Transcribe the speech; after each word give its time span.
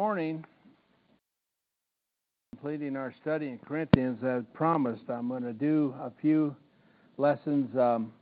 morning, 0.00 0.44
completing 2.50 2.96
our 2.96 3.14
study 3.22 3.46
in 3.46 3.58
Corinthians, 3.58 4.18
as 4.24 4.42
promised, 4.52 5.04
I'm 5.08 5.28
going 5.28 5.44
to 5.44 5.52
do 5.52 5.94
a 6.00 6.10
few 6.20 6.56
lessons 7.16 7.76
um, 7.78 8.12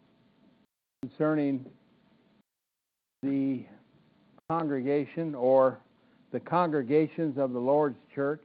concerning 1.01 1.65
the 3.23 3.65
congregation 4.51 5.35
or 5.35 5.79
the 6.31 6.41
congregations 6.41 7.39
of 7.39 7.55
the 7.55 7.59
Lord's 7.59 7.97
church. 8.15 8.45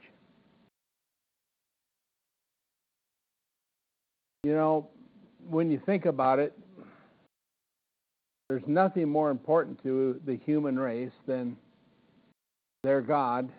You 4.46 4.54
know, 4.54 4.88
when 5.50 5.70
you 5.70 5.82
think 5.86 6.06
about 6.06 6.40
it, 6.40 6.58
there's 8.48 8.64
nothing 8.68 9.10
more 9.10 9.32
important 9.32 9.84
to 9.84 10.22
the 10.26 10.38
human 10.46 10.80
race 10.80 11.12
than 11.28 11.58
their 12.88 13.02
God 13.02 13.50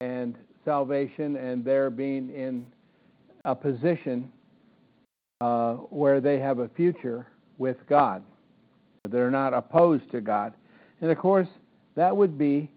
and 0.00 0.34
salvation 0.64 1.36
and 1.36 1.62
their 1.62 1.90
being 1.90 2.30
in 2.30 2.64
a 3.44 3.54
position 3.54 4.32
uh, 5.42 5.74
where 5.74 6.22
they 6.22 6.38
have 6.38 6.58
a 6.58 6.70
future 6.70 7.26
with 7.58 7.76
God. 7.86 8.22
They're 9.10 9.30
not 9.30 9.52
opposed 9.52 10.10
to 10.12 10.22
God. 10.22 10.54
And 11.02 11.10
of 11.10 11.18
course, 11.18 11.48
that 11.96 12.16
would 12.16 12.38
be 12.38 12.70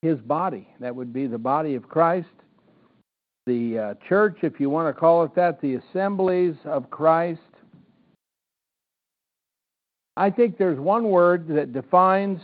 his 0.00 0.18
body. 0.20 0.66
That 0.80 0.96
would 0.96 1.12
be 1.12 1.26
the 1.26 1.36
body 1.36 1.74
of 1.74 1.86
Christ. 1.86 2.28
The 3.44 3.78
uh, 3.78 3.94
church, 4.08 4.38
if 4.40 4.58
you 4.58 4.70
want 4.70 4.88
to 4.88 4.98
call 4.98 5.24
it 5.24 5.34
that, 5.34 5.60
the 5.60 5.74
assemblies 5.74 6.54
of 6.64 6.88
Christ. 6.88 7.42
I 10.16 10.30
think 10.30 10.56
there's 10.56 10.80
one 10.80 11.10
word 11.10 11.48
that 11.48 11.74
defines 11.74 12.40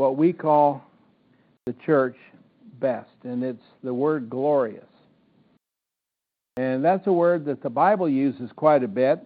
what 0.00 0.16
we 0.16 0.32
call 0.32 0.82
the 1.66 1.74
church 1.84 2.16
best, 2.80 3.10
and 3.24 3.44
it's 3.44 3.62
the 3.84 3.92
word 3.92 4.30
glorious. 4.30 4.82
And 6.56 6.82
that's 6.82 7.06
a 7.06 7.12
word 7.12 7.44
that 7.44 7.62
the 7.62 7.68
Bible 7.68 8.08
uses 8.08 8.50
quite 8.56 8.82
a 8.82 8.88
bit 8.88 9.20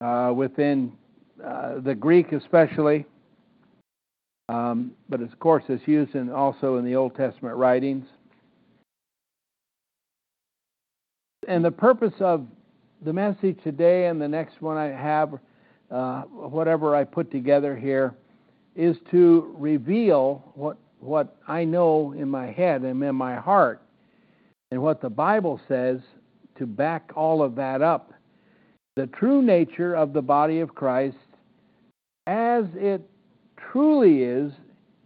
uh, 0.00 0.32
within 0.34 0.92
uh, 1.42 1.78
the 1.78 1.94
Greek, 1.94 2.32
especially. 2.32 3.06
Um, 4.48 4.90
but 5.08 5.20
of 5.20 5.38
course, 5.38 5.62
it's 5.68 5.86
used 5.86 6.16
in, 6.16 6.28
also 6.28 6.78
in 6.78 6.84
the 6.84 6.96
Old 6.96 7.14
Testament 7.14 7.56
writings. 7.56 8.04
And 11.46 11.64
the 11.64 11.70
purpose 11.70 12.14
of 12.18 12.44
the 13.04 13.12
message 13.12 13.58
today 13.62 14.08
and 14.08 14.20
the 14.20 14.26
next 14.28 14.60
one 14.60 14.76
I 14.76 14.86
have, 14.86 15.38
uh, 15.88 16.22
whatever 16.22 16.96
I 16.96 17.04
put 17.04 17.30
together 17.30 17.76
here, 17.76 18.16
is 18.76 18.96
to 19.10 19.54
reveal 19.58 20.52
what, 20.54 20.76
what 21.00 21.36
I 21.48 21.64
know 21.64 22.12
in 22.12 22.28
my 22.28 22.52
head 22.52 22.82
and 22.82 23.02
in 23.02 23.14
my 23.14 23.36
heart, 23.36 23.82
and 24.70 24.82
what 24.82 25.00
the 25.00 25.10
Bible 25.10 25.60
says 25.66 25.98
to 26.58 26.66
back 26.66 27.10
all 27.16 27.42
of 27.42 27.54
that 27.56 27.82
up. 27.82 28.12
The 28.96 29.06
true 29.06 29.42
nature 29.42 29.94
of 29.94 30.12
the 30.12 30.22
body 30.22 30.60
of 30.60 30.74
Christ 30.74 31.16
as 32.26 32.64
it 32.74 33.02
truly 33.72 34.22
is 34.22 34.52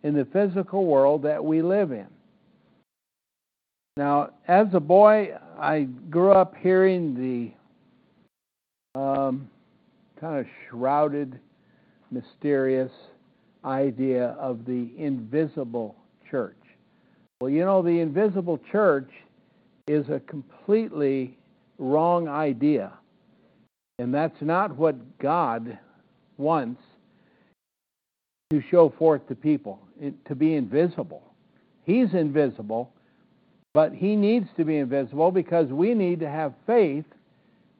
in 0.02 0.14
the 0.14 0.24
physical 0.26 0.86
world 0.86 1.22
that 1.22 1.44
we 1.44 1.60
live 1.62 1.92
in. 1.92 2.06
Now, 3.96 4.30
as 4.48 4.68
a 4.72 4.80
boy, 4.80 5.30
I 5.58 5.88
grew 6.08 6.32
up 6.32 6.54
hearing 6.56 7.52
the 8.94 8.98
um, 8.98 9.50
kind 10.20 10.40
of 10.40 10.46
shrouded, 10.68 11.38
mysterious 12.10 12.90
idea 13.64 14.36
of 14.38 14.64
the 14.64 14.90
invisible 14.96 15.96
church. 16.30 16.56
Well, 17.40 17.50
you 17.50 17.64
know, 17.64 17.82
the 17.82 18.00
invisible 18.00 18.58
church 18.70 19.10
is 19.88 20.08
a 20.08 20.20
completely 20.20 21.36
wrong 21.78 22.28
idea. 22.28 22.92
And 23.98 24.14
that's 24.14 24.40
not 24.40 24.76
what 24.76 25.18
God 25.18 25.78
wants 26.38 26.80
to 28.50 28.62
show 28.70 28.88
forth 28.98 29.26
to 29.28 29.34
people, 29.34 29.80
to 30.26 30.34
be 30.34 30.54
invisible. 30.54 31.22
He's 31.84 32.14
invisible, 32.14 32.92
but 33.74 33.92
he 33.92 34.16
needs 34.16 34.48
to 34.56 34.64
be 34.64 34.78
invisible 34.78 35.30
because 35.30 35.68
we 35.68 35.94
need 35.94 36.20
to 36.20 36.28
have 36.28 36.54
faith 36.66 37.04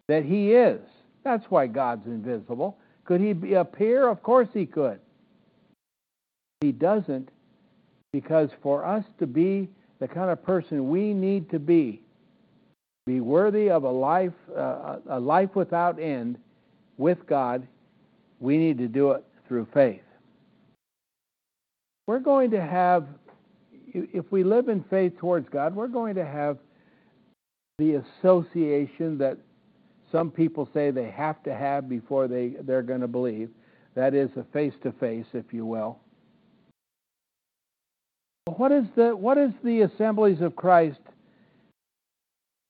that 0.09 0.25
he 0.25 0.53
is. 0.53 0.81
That's 1.25 1.45
why 1.49 1.67
God's 1.67 2.07
invisible. 2.07 2.77
Could 3.05 3.21
he 3.21 3.55
appear? 3.55 4.09
Of 4.09 4.23
course 4.23 4.49
he 4.53 4.67
could. 4.67 5.01
He 6.61 6.73
doesn't 6.73 7.31
because 8.13 8.51
for 8.63 8.85
us 8.85 9.05
to 9.19 9.27
be 9.27 9.69
the 9.99 10.09
kind 10.09 10.31
of 10.31 10.43
person 10.43 10.91
we 10.91 11.15
need 11.15 11.51
to 11.51 11.59
be, 11.59 12.03
be 13.07 13.21
worthy 13.21 13.71
of 13.71 13.85
a 13.85 13.91
life, 13.91 14.33
uh, 14.57 14.97
a 15.09 15.21
life 15.21 15.55
without 15.55 15.99
end 15.99 16.39
with 16.99 17.27
God, 17.27 17.67
we 18.41 18.59
need 18.59 18.79
to 18.79 18.89
do 18.89 19.13
it 19.13 19.25
through 19.49 19.69
faith. 19.73 20.03
We're 22.07 22.19
going 22.19 22.51
to 22.51 22.61
have, 22.61 23.07
if 23.93 24.31
we 24.31 24.45
live 24.45 24.69
in 24.69 24.83
faith 24.85 25.17
towards 25.19 25.49
God, 25.49 25.75
we're 25.75 25.89
going 25.89 26.15
to 26.17 26.27
have 26.27 26.59
the 27.79 28.03
association 28.21 29.17
that 29.19 29.39
some 30.13 30.31
people 30.31 30.69
say 30.75 30.91
they 30.91 31.11
have 31.11 31.43
to 31.45 31.55
have 31.55 31.89
before 31.89 32.29
they, 32.29 32.55
they're 32.63 32.83
going 32.83 33.01
to 33.01 33.09
believe. 33.09 33.51
That 33.95 34.15
is 34.15 34.31
a 34.37 34.45
face 34.53 34.75
to 34.83 34.93
face, 34.93 35.27
if 35.33 35.53
you 35.53 35.65
will. 35.65 35.99
What 38.47 38.73
is 38.73 38.85
the 38.97 39.15
what 39.17 39.39
is 39.39 39.51
the 39.63 39.83
assemblies 39.83 40.41
of 40.41 40.57
Christ? 40.57 41.01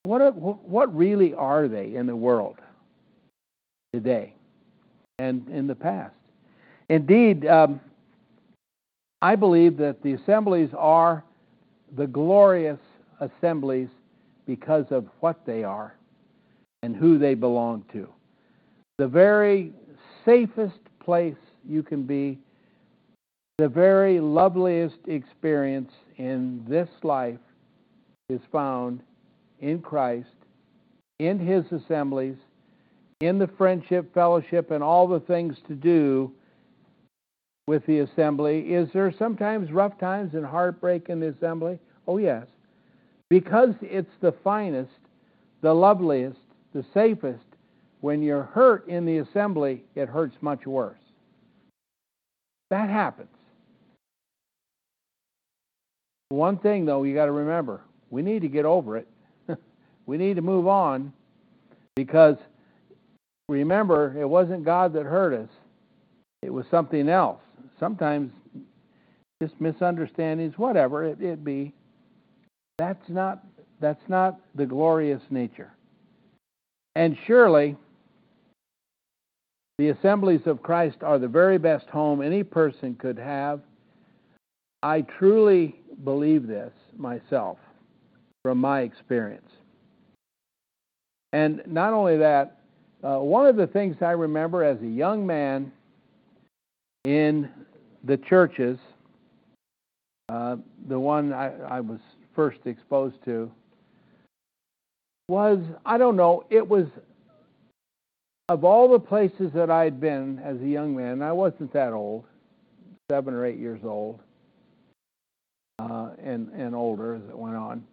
What 0.04 0.34
what 0.34 0.94
really 0.94 1.34
are 1.34 1.68
they 1.68 1.94
in 1.94 2.06
the 2.06 2.16
world 2.16 2.56
today 3.92 4.34
and 5.18 5.48
in 5.48 5.66
the 5.66 5.74
past? 5.74 6.14
Indeed, 6.88 7.46
um, 7.46 7.80
I 9.22 9.36
believe 9.36 9.76
that 9.76 10.02
the 10.02 10.14
assemblies 10.14 10.70
are 10.76 11.24
the 11.96 12.06
glorious 12.06 12.78
assemblies 13.20 13.88
because 14.46 14.86
of 14.90 15.06
what 15.20 15.44
they 15.44 15.62
are 15.62 15.94
and 16.82 16.96
who 16.96 17.18
they 17.18 17.34
belong 17.34 17.84
to. 17.92 18.08
The 18.98 19.06
very 19.06 19.72
safest 20.24 20.78
place 20.98 21.36
you 21.68 21.82
can 21.82 22.02
be 22.04 22.38
the 23.60 23.68
very 23.68 24.20
loveliest 24.20 24.96
experience 25.06 25.92
in 26.16 26.64
this 26.66 26.88
life 27.02 27.38
is 28.30 28.40
found 28.50 29.02
in 29.60 29.80
Christ, 29.82 30.28
in 31.18 31.38
His 31.38 31.64
assemblies, 31.70 32.36
in 33.20 33.38
the 33.38 33.48
friendship, 33.58 34.14
fellowship, 34.14 34.70
and 34.70 34.82
all 34.82 35.06
the 35.06 35.20
things 35.20 35.58
to 35.68 35.74
do 35.74 36.32
with 37.66 37.84
the 37.84 37.98
assembly. 37.98 38.60
Is 38.72 38.88
there 38.94 39.12
sometimes 39.18 39.70
rough 39.72 39.98
times 39.98 40.32
and 40.32 40.46
heartbreak 40.46 41.10
in 41.10 41.20
the 41.20 41.28
assembly? 41.28 41.78
Oh, 42.08 42.16
yes. 42.16 42.46
Because 43.28 43.74
it's 43.82 44.14
the 44.22 44.32
finest, 44.42 44.90
the 45.60 45.74
loveliest, 45.74 46.40
the 46.72 46.84
safest, 46.94 47.44
when 48.00 48.22
you're 48.22 48.44
hurt 48.44 48.88
in 48.88 49.04
the 49.04 49.18
assembly, 49.18 49.84
it 49.94 50.08
hurts 50.08 50.36
much 50.40 50.66
worse. 50.66 50.96
That 52.70 52.88
happens. 52.88 53.28
One 56.30 56.58
thing, 56.58 56.84
though, 56.84 57.02
you 57.02 57.14
got 57.14 57.26
to 57.26 57.32
remember 57.32 57.82
we 58.10 58.22
need 58.22 58.42
to 58.42 58.48
get 58.48 58.64
over 58.64 58.96
it. 58.96 59.08
we 60.06 60.18
need 60.18 60.36
to 60.36 60.42
move 60.42 60.66
on 60.66 61.12
because 61.94 62.36
remember, 63.48 64.16
it 64.18 64.28
wasn't 64.28 64.64
God 64.64 64.92
that 64.94 65.04
hurt 65.04 65.32
us, 65.32 65.48
it 66.42 66.52
was 66.52 66.66
something 66.70 67.08
else. 67.08 67.40
Sometimes 67.78 68.32
just 69.42 69.58
misunderstandings, 69.60 70.58
whatever 70.58 71.04
it, 71.04 71.20
it 71.20 71.44
be. 71.44 71.72
That's 72.78 73.08
not 73.08 73.44
that's 73.80 74.08
not 74.08 74.40
the 74.54 74.66
glorious 74.66 75.22
nature. 75.30 75.72
And 76.94 77.16
surely 77.26 77.76
the 79.78 79.88
assemblies 79.90 80.42
of 80.46 80.62
Christ 80.62 80.98
are 81.02 81.18
the 81.18 81.28
very 81.28 81.56
best 81.56 81.86
home 81.86 82.20
any 82.20 82.42
person 82.42 82.94
could 82.96 83.18
have. 83.18 83.60
I 84.82 85.02
truly 85.02 85.79
believe 86.04 86.46
this 86.46 86.72
myself 86.96 87.58
from 88.42 88.58
my 88.58 88.80
experience. 88.80 89.48
And 91.32 91.62
not 91.66 91.92
only 91.92 92.16
that, 92.18 92.58
uh, 93.02 93.18
one 93.18 93.46
of 93.46 93.56
the 93.56 93.66
things 93.66 93.96
I 94.00 94.12
remember 94.12 94.64
as 94.64 94.80
a 94.82 94.86
young 94.86 95.26
man 95.26 95.72
in 97.04 97.48
the 98.04 98.16
churches, 98.16 98.78
uh, 100.28 100.56
the 100.88 100.98
one 100.98 101.32
I, 101.32 101.52
I 101.68 101.80
was 101.80 101.98
first 102.34 102.60
exposed 102.64 103.16
to, 103.24 103.50
was 105.28 105.60
I 105.86 105.96
don't 105.98 106.16
know, 106.16 106.44
it 106.50 106.66
was 106.66 106.86
of 108.48 108.64
all 108.64 108.88
the 108.90 108.98
places 108.98 109.52
that 109.54 109.70
I 109.70 109.84
had 109.84 110.00
been 110.00 110.40
as 110.40 110.60
a 110.60 110.66
young 110.66 110.96
man, 110.96 111.22
I 111.22 111.30
wasn't 111.30 111.72
that 111.72 111.92
old, 111.92 112.24
seven 113.08 113.32
or 113.32 113.46
eight 113.46 113.58
years 113.58 113.80
old, 113.84 114.18
and 116.22 116.48
and 116.50 116.74
older 116.74 117.14
as 117.14 117.22
it 117.28 117.38
went 117.38 117.56
on, 117.56 117.84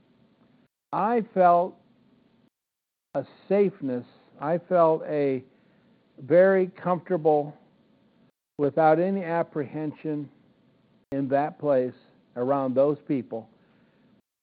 I 0.94 1.24
felt 1.34 1.76
a 3.14 3.26
safeness. 3.50 4.06
I 4.40 4.58
felt 4.58 5.04
a 5.08 5.44
very 6.20 6.68
comfortable, 6.68 7.56
without 8.58 9.00
any 9.00 9.24
apprehension, 9.24 10.30
in 11.12 11.28
that 11.30 11.60
place 11.60 11.94
around 12.36 12.76
those 12.76 12.98
people. 13.08 13.48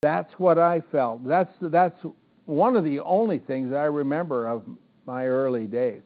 That's 0.03 0.33
what 0.39 0.59
I 0.59 0.83
felt. 0.93 1.27
That's 1.27 1.53
that's 1.61 1.99
one 2.47 2.77
of 2.77 2.85
the 2.85 3.01
only 3.01 3.39
things 3.39 3.73
I 3.73 3.85
remember 3.85 4.49
of 4.49 4.63
my 5.07 5.27
early 5.27 5.67
days 5.67 6.03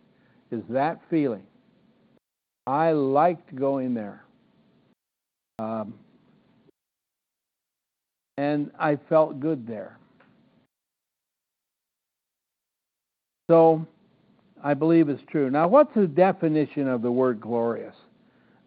is 0.51 0.63
that 0.69 1.01
feeling. 1.11 1.43
I 2.67 2.93
liked 2.93 3.55
going 3.55 3.95
there. 3.95 4.25
Um, 5.59 5.95
and 8.39 8.71
I 8.79 8.97
felt 9.09 9.41
good 9.41 9.67
there. 9.67 9.99
So 13.51 13.85
I 14.63 14.75
believe 14.75 15.09
it's 15.09 15.23
true. 15.29 15.51
Now, 15.51 15.67
what's 15.67 15.93
the 15.93 16.07
definition 16.07 16.87
of 16.87 17.03
the 17.03 17.11
word 17.11 17.41
glorious? 17.41 17.97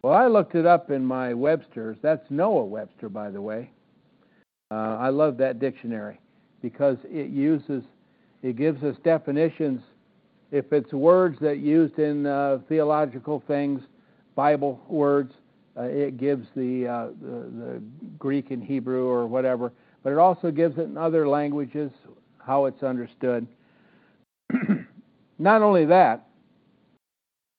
Well, 0.02 0.12
I 0.12 0.26
looked 0.26 0.56
it 0.56 0.66
up 0.66 0.90
in 0.90 1.02
my 1.02 1.32
Webster's. 1.32 1.96
That's 2.02 2.24
Noah 2.28 2.66
Webster, 2.66 3.08
by 3.08 3.30
the 3.30 3.40
way. 3.40 3.70
Uh, 4.70 4.98
I 5.00 5.08
love 5.08 5.38
that 5.38 5.58
dictionary 5.58 6.20
because 6.60 6.98
it 7.04 7.30
uses, 7.30 7.82
it 8.42 8.56
gives 8.56 8.82
us 8.84 8.96
definitions. 9.04 9.80
If 10.50 10.70
it's 10.74 10.92
words 10.92 11.38
that 11.40 11.60
used 11.60 11.98
in 11.98 12.26
uh, 12.26 12.58
theological 12.68 13.42
things, 13.46 13.80
Bible 14.34 14.82
words, 14.86 15.32
uh, 15.76 15.82
it 15.82 16.16
gives 16.16 16.46
the, 16.54 16.86
uh, 16.86 17.06
the, 17.20 17.50
the 17.64 17.82
Greek 18.18 18.50
and 18.50 18.62
Hebrew 18.62 19.06
or 19.06 19.26
whatever, 19.26 19.72
but 20.02 20.12
it 20.12 20.18
also 20.18 20.50
gives 20.50 20.78
it 20.78 20.82
in 20.82 20.98
other 20.98 21.26
languages 21.26 21.90
how 22.38 22.66
it's 22.66 22.82
understood. 22.82 23.46
Not 25.38 25.62
only 25.62 25.86
that, 25.86 26.26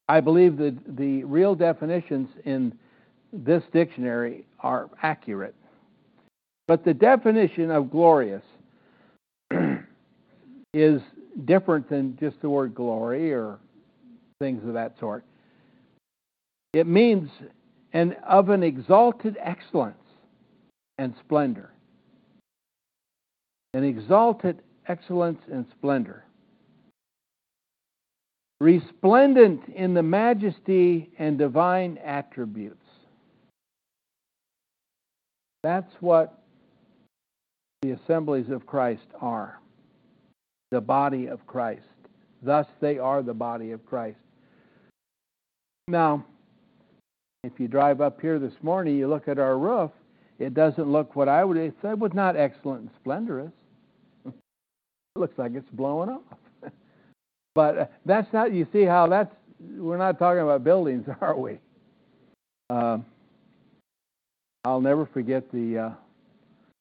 I 0.08 0.20
believe 0.20 0.58
that 0.58 0.78
the 0.98 1.24
real 1.24 1.56
definitions 1.56 2.30
in 2.46 2.78
this 3.32 3.64
dictionary 3.72 4.46
are 4.60 4.90
accurate. 5.02 5.56
But 6.68 6.86
the 6.86 6.94
definition 6.94 7.72
of 7.72 7.90
glorious 7.90 8.44
is 10.74 11.02
different 11.46 11.90
than 11.90 12.18
just 12.20 12.40
the 12.42 12.50
word 12.50 12.76
glory 12.76 13.34
or 13.34 13.58
things 14.40 14.64
of 14.68 14.74
that 14.74 14.94
sort. 15.00 15.24
It 16.74 16.88
means 16.88 17.30
and 17.94 18.16
of 18.28 18.50
an 18.50 18.64
exalted 18.64 19.38
excellence 19.40 19.98
and 20.98 21.14
splendor. 21.20 21.72
An 23.74 23.84
exalted 23.84 24.62
excellence 24.88 25.42
and 25.52 25.66
splendor. 25.72 26.26
Resplendent 28.60 29.68
in 29.70 29.94
the 29.94 30.04
majesty 30.04 31.12
and 31.18 31.38
divine 31.38 31.98
attributes. 32.04 32.78
That's 35.64 35.94
what 36.00 36.42
the 37.82 37.92
assemblies 37.92 38.50
of 38.50 38.66
Christ 38.66 39.08
are 39.20 39.60
the 40.74 40.82
body 40.82 41.28
of 41.28 41.46
Christ. 41.46 41.82
Thus, 42.42 42.66
they 42.82 42.98
are 42.98 43.22
the 43.22 43.34
body 43.34 43.72
of 43.72 43.86
Christ. 43.86 44.18
Now, 45.88 46.26
if 47.44 47.60
you 47.60 47.68
drive 47.68 48.00
up 48.00 48.22
here 48.22 48.40
this 48.40 48.54
morning, 48.62 48.98
you 48.98 49.08
look 49.08 49.28
at 49.28 49.38
our 49.38 49.58
roof, 49.58 49.92
it 50.40 50.54
doesn't 50.54 50.90
look 50.90 51.16
what 51.16 51.28
I 51.28 51.44
would 51.44 51.58
say 51.82 51.94
was 51.94 52.14
not 52.14 52.38
excellent 52.38 52.82
and 52.82 52.90
splendorous. 53.02 53.52
it 54.26 54.34
looks 55.16 55.38
like 55.38 55.52
it's 55.54 55.70
blowing 55.74 56.10
off. 56.10 56.38
but 57.56 57.78
uh, 57.78 57.86
that's 58.06 58.32
not, 58.32 58.54
you 58.54 58.66
see 58.72 58.84
how 58.84 59.08
that's, 59.08 59.34
we're 59.60 59.98
not 59.98 60.18
talking 60.18 60.42
about 60.42 60.64
buildings, 60.64 61.06
are 61.22 61.38
we? 61.38 61.60
Uh, 62.70 63.00
I'll 64.64 64.82
never 64.82 65.06
forget 65.06 65.52
the 65.52 65.78
uh, 65.78 65.90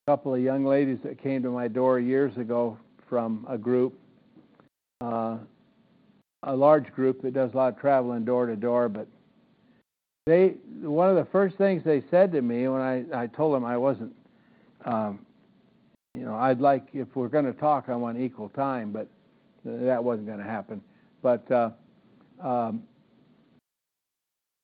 couple 0.06 0.32
of 0.34 0.40
young 0.40 0.64
ladies 0.64 0.98
that 1.02 1.20
came 1.20 1.42
to 1.42 1.50
my 1.50 1.66
door 1.66 1.98
years 1.98 2.36
ago 2.36 2.78
from 3.08 3.44
a 3.48 3.58
group, 3.58 3.98
uh, 5.00 5.38
a 6.44 6.54
large 6.54 6.92
group 6.92 7.20
that 7.22 7.34
does 7.34 7.52
a 7.52 7.56
lot 7.56 7.74
of 7.74 7.80
traveling 7.80 8.24
door 8.24 8.46
to 8.46 8.54
door, 8.54 8.88
but 8.88 9.08
they 10.26 10.54
one 10.82 11.08
of 11.08 11.16
the 11.16 11.24
first 11.30 11.56
things 11.56 11.82
they 11.84 12.02
said 12.10 12.32
to 12.32 12.42
me 12.42 12.68
when 12.68 12.80
I, 12.80 13.22
I 13.22 13.26
told 13.26 13.54
them 13.54 13.64
I 13.64 13.76
wasn't, 13.76 14.14
um, 14.84 15.20
you 16.14 16.24
know, 16.24 16.34
I'd 16.34 16.60
like 16.60 16.86
if 16.92 17.08
we're 17.14 17.28
going 17.28 17.44
to 17.46 17.52
talk, 17.52 17.86
I 17.88 17.96
want 17.96 18.20
equal 18.20 18.48
time, 18.50 18.92
but 18.92 19.08
that 19.64 20.02
wasn't 20.02 20.26
going 20.26 20.38
to 20.38 20.44
happen. 20.44 20.80
But 21.22 21.50
uh, 21.50 21.70
um, 22.40 22.82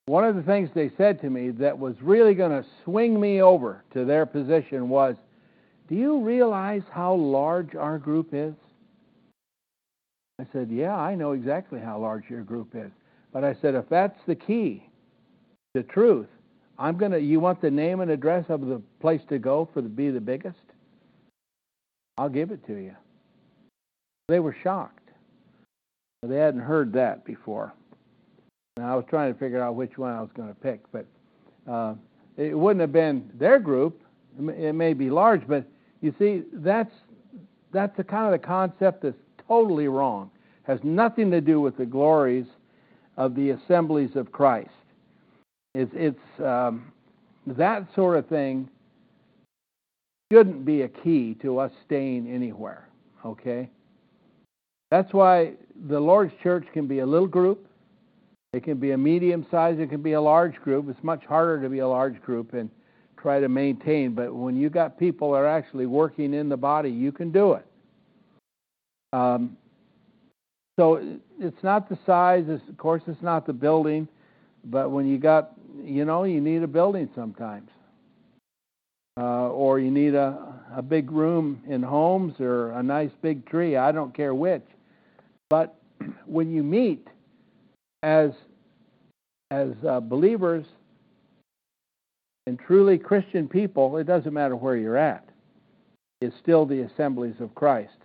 one 0.06 0.24
of 0.24 0.36
the 0.36 0.42
things 0.42 0.70
they 0.74 0.90
said 0.96 1.20
to 1.22 1.30
me 1.30 1.50
that 1.50 1.76
was 1.76 1.94
really 2.02 2.34
going 2.34 2.50
to 2.50 2.68
swing 2.84 3.20
me 3.20 3.42
over 3.42 3.84
to 3.94 4.04
their 4.04 4.26
position 4.26 4.88
was, 4.88 5.16
"Do 5.88 5.96
you 5.96 6.20
realize 6.20 6.82
how 6.90 7.14
large 7.14 7.74
our 7.74 7.98
group 7.98 8.28
is?" 8.32 8.54
I 10.40 10.46
said, 10.52 10.70
"Yeah, 10.70 10.96
I 10.96 11.16
know 11.16 11.32
exactly 11.32 11.80
how 11.80 11.98
large 11.98 12.30
your 12.30 12.42
group 12.42 12.74
is." 12.74 12.92
But 13.32 13.44
I 13.44 13.54
said, 13.60 13.74
if 13.74 13.88
that's 13.88 14.18
the 14.26 14.34
key, 14.34 14.87
the 15.78 15.92
truth. 15.92 16.26
I'm 16.78 16.96
gonna. 16.96 17.18
You 17.18 17.40
want 17.40 17.60
the 17.60 17.70
name 17.70 18.00
and 18.00 18.10
address 18.10 18.44
of 18.48 18.66
the 18.66 18.80
place 19.00 19.20
to 19.28 19.38
go 19.38 19.68
for 19.72 19.80
the 19.80 19.88
be 19.88 20.10
the 20.10 20.20
biggest? 20.20 20.58
I'll 22.16 22.28
give 22.28 22.50
it 22.50 22.66
to 22.66 22.74
you. 22.74 22.94
They 24.28 24.40
were 24.40 24.56
shocked. 24.62 25.10
They 26.22 26.36
hadn't 26.36 26.60
heard 26.60 26.92
that 26.94 27.24
before. 27.24 27.72
Now 28.76 28.92
I 28.92 28.96
was 28.96 29.04
trying 29.08 29.32
to 29.32 29.38
figure 29.38 29.62
out 29.62 29.76
which 29.76 29.98
one 29.98 30.12
I 30.12 30.20
was 30.20 30.30
going 30.36 30.48
to 30.48 30.54
pick, 30.54 30.80
but 30.92 31.06
uh, 31.70 31.94
it 32.36 32.58
wouldn't 32.58 32.80
have 32.80 32.92
been 32.92 33.30
their 33.34 33.58
group. 33.58 34.02
It 34.38 34.74
may 34.74 34.94
be 34.94 35.10
large, 35.10 35.46
but 35.46 35.64
you 36.00 36.14
see, 36.18 36.42
that's 36.52 36.92
that's 37.72 37.96
the 37.96 38.04
kind 38.04 38.32
of 38.32 38.40
the 38.40 38.46
concept 38.46 39.02
that's 39.02 39.16
totally 39.46 39.88
wrong. 39.88 40.30
Has 40.62 40.80
nothing 40.82 41.30
to 41.30 41.40
do 41.40 41.60
with 41.60 41.76
the 41.76 41.86
glories 41.86 42.46
of 43.16 43.34
the 43.34 43.50
assemblies 43.50 44.16
of 44.16 44.32
Christ. 44.32 44.70
It's, 45.78 45.92
it's 45.94 46.40
um, 46.44 46.90
that 47.46 47.86
sort 47.94 48.18
of 48.18 48.26
thing 48.26 48.68
shouldn't 50.32 50.64
be 50.64 50.82
a 50.82 50.88
key 50.88 51.36
to 51.40 51.60
us 51.60 51.70
staying 51.86 52.28
anywhere, 52.28 52.88
okay? 53.24 53.70
That's 54.90 55.12
why 55.12 55.52
the 55.88 56.00
Lord's 56.00 56.32
church 56.42 56.66
can 56.72 56.88
be 56.88 56.98
a 56.98 57.06
little 57.06 57.28
group, 57.28 57.64
it 58.54 58.64
can 58.64 58.78
be 58.78 58.90
a 58.90 58.98
medium 58.98 59.46
size, 59.52 59.76
it 59.78 59.88
can 59.88 60.02
be 60.02 60.14
a 60.14 60.20
large 60.20 60.56
group. 60.56 60.88
It's 60.88 61.04
much 61.04 61.24
harder 61.26 61.62
to 61.62 61.68
be 61.68 61.78
a 61.78 61.86
large 61.86 62.20
group 62.22 62.54
and 62.54 62.68
try 63.16 63.38
to 63.38 63.48
maintain, 63.48 64.16
but 64.16 64.34
when 64.34 64.56
you 64.56 64.70
got 64.70 64.98
people 64.98 65.30
that 65.30 65.38
are 65.38 65.46
actually 65.46 65.86
working 65.86 66.34
in 66.34 66.48
the 66.48 66.56
body, 66.56 66.90
you 66.90 67.12
can 67.12 67.30
do 67.30 67.52
it. 67.52 67.66
Um, 69.12 69.56
so 70.76 71.18
it's 71.38 71.62
not 71.62 71.88
the 71.88 71.98
size, 72.04 72.46
of 72.48 72.76
course, 72.78 73.02
it's 73.06 73.22
not 73.22 73.46
the 73.46 73.52
building, 73.52 74.08
but 74.64 74.90
when 74.90 75.06
you 75.06 75.18
got 75.18 75.52
you 75.82 76.04
know, 76.04 76.24
you 76.24 76.40
need 76.40 76.62
a 76.62 76.66
building 76.66 77.08
sometimes. 77.14 77.70
Uh, 79.18 79.48
or 79.48 79.80
you 79.80 79.90
need 79.90 80.14
a, 80.14 80.54
a 80.76 80.82
big 80.82 81.10
room 81.10 81.60
in 81.68 81.82
homes 81.82 82.34
or 82.38 82.70
a 82.72 82.82
nice 82.82 83.10
big 83.20 83.44
tree. 83.46 83.76
I 83.76 83.90
don't 83.90 84.14
care 84.14 84.34
which. 84.34 84.62
But 85.50 85.74
when 86.26 86.52
you 86.52 86.62
meet 86.62 87.08
as 88.02 88.30
as 89.50 89.70
uh, 89.88 89.98
believers 89.98 90.66
and 92.46 92.58
truly 92.60 92.98
Christian 92.98 93.48
people, 93.48 93.96
it 93.96 94.06
doesn't 94.06 94.32
matter 94.32 94.54
where 94.54 94.76
you're 94.76 94.96
at. 94.96 95.26
It's 96.20 96.36
still 96.40 96.66
the 96.66 96.82
assemblies 96.82 97.36
of 97.40 97.54
Christ, 97.54 97.96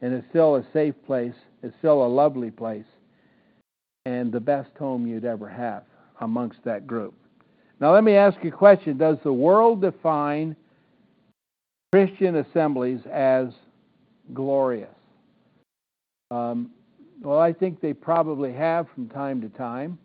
and 0.00 0.12
it's 0.12 0.26
still 0.30 0.56
a 0.56 0.66
safe 0.72 0.94
place. 1.06 1.34
It's 1.62 1.76
still 1.78 2.04
a 2.04 2.08
lovely 2.08 2.50
place, 2.50 2.86
and 4.06 4.32
the 4.32 4.40
best 4.40 4.70
home 4.78 5.06
you'd 5.06 5.24
ever 5.24 5.48
have 5.48 5.84
amongst 6.20 6.62
that 6.64 6.86
group. 6.86 7.14
Now, 7.80 7.92
let 7.92 8.02
me 8.04 8.14
ask 8.14 8.36
you 8.42 8.50
a 8.50 8.56
question 8.56 8.98
Does 8.98 9.18
the 9.22 9.32
world 9.32 9.80
define 9.80 10.56
Christian 11.92 12.36
assemblies 12.36 13.00
as 13.12 13.48
glorious? 14.34 14.90
Um, 16.30 16.70
well, 17.22 17.38
I 17.38 17.52
think 17.52 17.80
they 17.80 17.92
probably 17.92 18.52
have 18.52 18.86
from 18.94 19.08
time 19.08 19.40
to 19.40 19.48
time. 19.48 19.98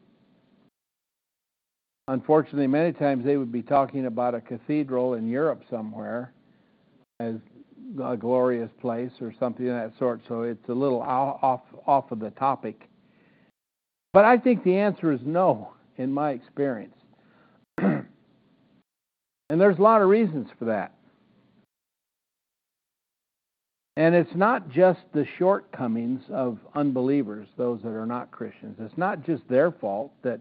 Unfortunately, 2.08 2.68
many 2.68 2.92
times 2.92 3.26
they 3.26 3.38
would 3.38 3.52
be 3.52 3.62
talking 3.62 4.08
about 4.08 4.36
a 4.36 4.42
cathedral 4.42 5.14
in 5.14 5.28
Europe 5.28 5.64
somewhere 5.70 6.34
as 7.20 7.36
a 8.04 8.18
glorious 8.18 8.70
place 8.82 9.12
or 9.22 9.34
something 9.40 9.70
of 9.70 9.76
that 9.76 9.98
sort, 10.00 10.20
so 10.28 10.42
it's 10.42 10.68
a 10.70 10.74
little 10.74 11.02
off, 11.02 11.62
off 11.86 12.12
of 12.12 12.20
the 12.20 12.32
topic. 12.32 12.90
But 14.12 14.26
I 14.26 14.38
think 14.38 14.64
the 14.64 14.78
answer 14.78 15.12
is 15.12 15.22
no 15.24 15.73
in 15.98 16.12
my 16.12 16.32
experience. 16.32 16.96
And 19.54 19.62
there's 19.62 19.78
a 19.78 19.84
lot 19.84 20.02
of 20.02 20.10
reasons 20.10 20.48
for 20.58 20.66
that. 20.66 20.94
And 23.96 24.16
it's 24.16 24.34
not 24.34 24.70
just 24.70 25.02
the 25.14 25.28
shortcomings 25.38 26.24
of 26.32 26.58
unbelievers, 26.74 27.48
those 27.56 27.80
that 27.84 27.90
are 27.90 28.08
not 28.08 28.32
Christians. 28.32 28.78
It's 28.80 28.98
not 28.98 29.24
just 29.24 29.48
their 29.48 29.72
fault 29.72 30.12
that 30.24 30.40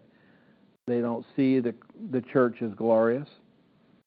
they 0.87 1.03
don't 1.03 1.27
see 1.37 1.61
the, 1.61 1.75
the 2.11 2.23
church 2.23 2.63
as 2.63 2.73
glorious. 2.73 3.29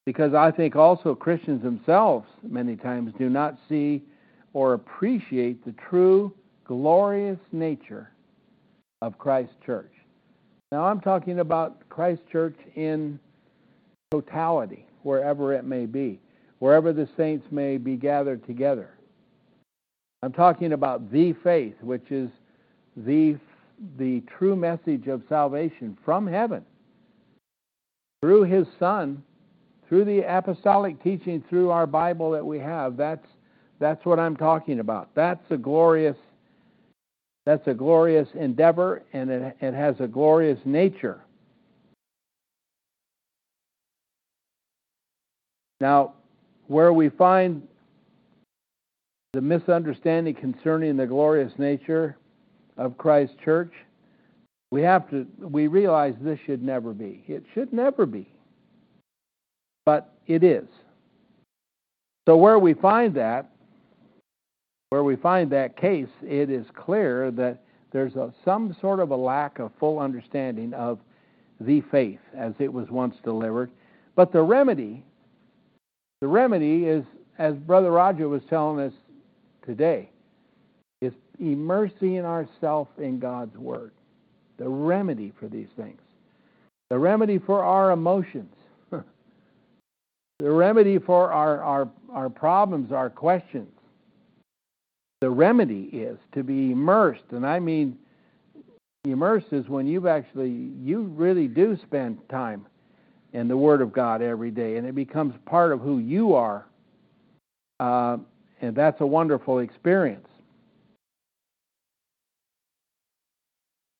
Because 0.08 0.34
I 0.34 0.50
think 0.50 0.76
also 0.76 1.14
Christians 1.14 1.62
themselves, 1.62 2.28
many 2.42 2.76
times, 2.76 3.14
do 3.20 3.30
not 3.30 3.60
see 3.70 4.02
or 4.54 4.74
appreciate 4.74 5.64
the 5.66 5.74
true 5.74 6.34
glorious 6.64 7.40
nature 7.52 8.10
of 9.04 9.20
Christ's 9.20 9.54
church. 9.64 9.92
Now, 10.76 10.88
I'm 10.88 11.00
talking 11.00 11.40
about 11.40 11.88
Christ's 11.88 12.26
church 12.30 12.58
in 12.76 13.18
totality, 14.12 14.86
wherever 15.04 15.54
it 15.54 15.64
may 15.64 15.86
be, 15.86 16.20
wherever 16.60 16.92
the 16.92 17.08
saints 17.16 17.48
may 17.50 17.78
be 17.78 17.96
gathered 17.96 18.46
together. 18.46 18.90
I'm 20.22 20.34
talking 20.34 20.74
about 20.74 21.14
the 21.14 21.32
faith, 21.46 21.76
which 21.80 22.12
is 22.12 22.30
the, 22.98 23.38
the 23.98 24.22
true 24.38 24.58
message 24.58 25.08
of 25.08 25.22
salvation 25.30 25.98
from 26.04 26.28
heaven 26.28 26.66
through 28.22 28.44
his 28.44 28.68
Son, 28.78 29.24
through 29.88 30.04
the 30.04 30.24
apostolic 30.28 31.02
teaching, 31.02 31.42
through 31.50 31.70
our 31.70 31.88
Bible 31.88 32.32
that 32.32 32.46
we 32.46 32.60
have. 32.60 32.98
That's, 32.98 33.26
that's 33.80 34.06
what 34.06 34.20
I'm 34.20 34.36
talking 34.36 34.82
about. 34.82 35.08
That's 35.16 35.50
a 35.52 35.58
glorious 35.58 36.18
that's 37.46 37.68
a 37.68 37.74
glorious 37.74 38.28
endeavor 38.34 39.04
and 39.14 39.30
it, 39.30 39.58
it 39.62 39.74
has 39.74 39.96
a 40.00 40.08
glorious 40.08 40.60
nature. 40.66 41.22
Now, 45.80 46.14
where 46.68 46.94
we 46.94 47.10
find 47.10 47.68
the 49.34 49.42
misunderstanding 49.42 50.34
concerning 50.34 50.98
the 50.98 51.06
glorious 51.06 51.52
nature 51.58 52.18
of 52.78 52.98
Christ's 52.98 53.36
church, 53.44 53.74
we 54.72 54.82
have 54.82 55.10
to 55.12 55.28
we 55.40 55.68
realize 55.68 56.16
this 56.22 56.40
should 56.46 56.64
never 56.64 56.94
be. 56.94 57.24
It 57.28 57.44
should 57.54 57.72
never 57.72 58.06
be. 58.06 58.32
But 59.86 60.14
it 60.26 60.44
is. 60.44 60.68
So 62.28 62.36
where 62.38 62.58
we 62.58 62.74
find 62.74 63.14
that, 63.16 63.52
where 64.90 65.04
we 65.04 65.16
find 65.16 65.52
that 65.52 65.78
case, 65.78 66.10
it 66.22 66.50
is 66.50 66.66
clear 66.76 67.32
that 67.32 67.62
there's 67.92 68.16
a, 68.16 68.34
some 68.44 68.76
sort 68.82 69.00
of 69.00 69.12
a 69.12 69.16
lack 69.16 69.60
of 69.60 69.72
full 69.80 70.00
understanding 70.00 70.74
of 70.74 71.00
the 71.60 71.82
faith 71.92 72.20
as 72.36 72.54
it 72.60 72.72
was 72.72 72.90
once 72.90 73.16
delivered. 73.24 73.72
But 74.16 74.32
the 74.32 74.42
remedy, 74.42 75.04
the 76.22 76.28
remedy 76.28 76.86
is, 76.86 77.04
as 77.38 77.56
Brother 77.56 77.92
Roger 77.92 78.28
was 78.28 78.42
telling 78.50 78.86
us 78.86 78.94
today 79.66 80.10
is 81.02 81.14
immersing 81.40 82.20
ourselves 82.20 82.92
in 82.98 83.20
God's 83.20 83.58
Word. 83.58 83.92
The 84.58 84.68
remedy 84.68 85.34
for 85.40 85.48
these 85.48 85.68
things. 85.76 86.00
The 86.90 86.98
remedy 86.98 87.40
for 87.40 87.64
our 87.64 87.92
emotions. 87.92 88.54
the 88.92 89.04
remedy 90.40 91.00
for 91.00 91.32
our, 91.32 91.62
our, 91.62 91.90
our 92.12 92.30
problems, 92.30 92.92
our 92.92 93.10
questions. 93.10 93.75
The 95.22 95.30
remedy 95.30 95.90
is 95.94 96.18
to 96.34 96.44
be 96.44 96.72
immersed, 96.72 97.24
and 97.32 97.46
I 97.46 97.60
mean 97.60 97.98
immersed 99.06 99.48
is 99.52 99.68
when 99.68 99.88
you've 99.88 100.08
actually, 100.08 100.50
you 100.50 101.04
really 101.04 101.48
do 101.48 101.78
spend 101.84 102.18
time 102.30 102.66
in 103.34 103.48
the 103.48 103.58
Word 103.58 103.82
of 103.82 103.92
God 103.92 104.22
every 104.22 104.52
day, 104.52 104.78
and 104.78 104.88
it 104.88 104.96
becomes 104.96 105.34
part 105.46 105.72
of 105.72 105.80
who 105.80 106.00
you 106.00 106.34
are. 106.34 106.66
Uh, 107.80 108.18
and 108.62 108.76
that's 108.76 109.02
a 109.02 109.06
wonderful 109.06 109.60
experience. 109.60 110.28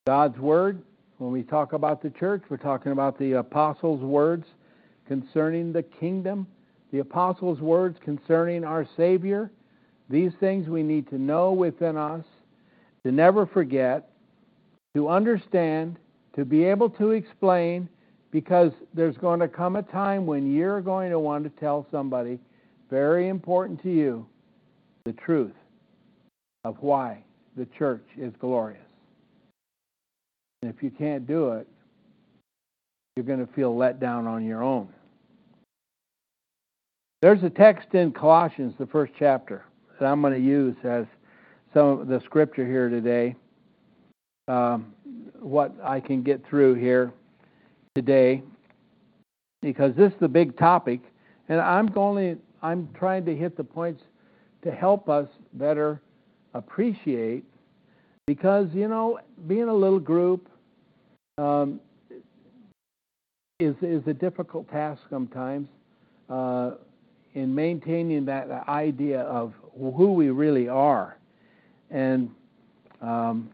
God's 0.08 0.38
Word, 0.38 0.82
when 1.18 1.32
we 1.32 1.44
talk 1.44 1.74
about 1.74 2.02
the 2.02 2.10
church, 2.12 2.44
we're 2.50 2.58
talking 2.58 2.92
about 2.92 3.18
the 3.18 3.34
apostles' 3.34 4.02
words 4.02 4.46
concerning 5.08 5.74
the 5.74 5.84
kingdom, 5.84 6.48
the 6.92 7.00
apostles' 7.00 7.60
words 7.60 7.98
concerning 8.04 8.64
our 8.64 8.88
Savior. 8.96 9.52
These 10.10 10.32
things 10.40 10.68
we 10.68 10.84
need 10.84 11.10
to 11.10 11.18
know 11.18 11.52
within 11.52 11.98
us, 11.98 12.26
to 13.04 13.12
never 13.12 13.46
forget, 13.46 14.10
to 14.96 15.10
understand, 15.10 15.98
to 16.36 16.46
be 16.46 16.64
able 16.64 16.90
to 16.92 17.12
explain, 17.12 17.90
because 18.32 18.72
there's 18.94 19.18
going 19.18 19.40
to 19.40 19.48
come 19.48 19.76
a 19.76 19.84
time 19.84 20.26
when 20.26 20.54
you're 20.54 20.82
going 20.82 21.10
to 21.10 21.20
want 21.20 21.44
to 21.44 21.50
tell 21.60 21.88
somebody 21.92 22.40
very 22.90 23.30
important 23.30 23.82
to 23.84 23.90
you 23.90 24.26
the 25.06 25.14
truth 25.14 25.54
of 26.64 26.76
why 26.82 27.24
the 27.58 27.66
church 27.78 28.06
is 28.18 28.34
glorious. 28.40 28.82
And 30.62 30.74
if 30.74 30.84
you 30.84 30.90
can't 30.90 31.26
do 31.28 31.52
it, 31.52 31.68
you're 33.16 33.26
going 33.26 33.46
to 33.46 33.54
feel 33.54 33.76
let 33.76 34.00
down 34.00 34.28
on 34.28 34.44
your 34.44 34.62
own. 34.62 34.90
There's 37.22 37.44
a 37.44 37.50
text 37.50 37.94
in 37.94 38.12
Colossians, 38.12 38.74
the 38.78 38.88
first 38.88 39.14
chapter, 39.18 39.64
that 40.00 40.06
I'm 40.06 40.22
going 40.22 40.34
to 40.34 40.40
use 40.40 40.76
as 40.84 41.06
some 41.74 42.00
of 42.00 42.08
the 42.08 42.22
scripture 42.26 42.66
here 42.66 42.90
today. 42.90 43.36
Um, 44.48 44.94
what 45.40 45.74
I 45.84 46.00
can 46.00 46.22
get 46.24 46.46
through 46.48 46.76
here 46.76 47.12
today, 47.96 48.44
because 49.62 49.96
this 49.96 50.12
is 50.12 50.20
the 50.20 50.28
big 50.28 50.58
topic, 50.58 51.02
and 51.50 51.60
I'm 51.60 51.92
only 51.98 52.38
I'm 52.62 52.90
trying 52.98 53.26
to 53.26 53.36
hit 53.36 53.58
the 53.58 53.64
points 53.64 54.04
to 54.64 54.72
help 54.72 55.10
us 55.10 55.28
better 55.54 56.02
appreciate 56.54 57.44
because 58.28 58.68
you 58.74 58.88
know 58.88 59.20
being 59.48 59.70
a 59.70 59.74
little 59.74 60.00
group 60.00 60.50
um, 61.38 61.80
is 63.60 63.76
is 63.82 64.02
a 64.08 64.14
difficult 64.14 64.70
task 64.70 65.02
sometimes 65.10 65.68
uh, 66.30 66.72
in 67.34 67.54
maintaining 67.54 68.26
that 68.26 68.50
idea 68.68 69.22
of 69.22 69.54
who 69.78 70.14
we 70.14 70.30
really 70.30 70.68
are 70.68 71.18
and 71.92 72.30
um, 73.02 73.50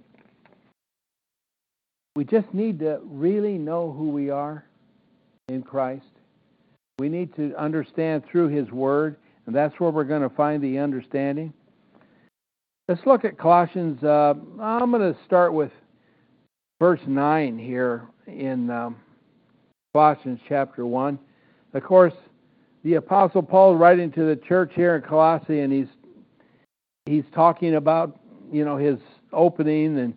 we 2.16 2.24
just 2.24 2.54
need 2.54 2.80
to 2.80 3.00
really 3.06 3.58
know 3.58 3.92
who 3.92 4.10
we 4.10 4.30
are 4.30 4.66
in 5.50 5.64
Christ. 5.64 6.06
We 7.00 7.10
need 7.10 7.36
to 7.36 7.56
understand 7.56 8.24
through 8.30 8.50
His 8.50 8.70
Word 8.72 9.16
and 9.46 9.56
that's 9.56 9.80
where 9.80 9.90
we're 9.90 10.04
going 10.04 10.22
to 10.22 10.30
find 10.30 10.64
the 10.64 10.78
understanding. 10.78 11.54
Let's 12.88 13.02
look 13.06 13.26
at 13.26 13.38
Colossians. 13.38 14.04
Uh, 14.04 14.34
I'm 14.62 14.92
going 14.92 15.14
to 15.14 15.18
start 15.26 15.54
with 15.54 15.72
verse 16.80 17.00
9 17.08 17.58
here 17.58 18.08
in 18.28 18.70
um, 18.70 18.98
Colossians 19.94 20.40
chapter 20.48 20.86
1. 20.86 21.18
Of 21.74 21.84
course, 21.84 22.14
the 22.84 22.96
Apostle 22.96 23.44
Paul 23.44 23.76
writing 23.76 24.12
to 24.14 24.24
the 24.26 24.36
church 24.36 24.72
here 24.76 24.96
in 24.96 25.02
Colossae, 25.02 25.62
and 25.62 25.72
he's 25.72 25.88
he's 27.06 27.24
talking 27.34 27.76
about 27.76 28.20
you 28.52 28.66
know 28.66 28.78
his 28.78 28.98
opening, 29.34 30.00
and 30.00 30.14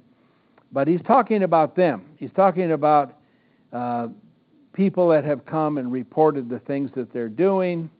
but 0.72 0.88
he's 0.88 1.02
talking 1.06 1.42
about 1.42 1.76
them. 1.76 2.04
He's 2.18 2.32
talking 2.34 2.72
about 2.72 3.18
uh, 3.72 4.08
people 4.72 5.08
that 5.08 5.24
have 5.24 5.46
come 5.46 5.78
and 5.78 5.90
reported 5.90 6.48
the 6.48 6.58
things 6.60 6.90
that 6.94 7.12
they're 7.12 7.28
doing 7.28 7.90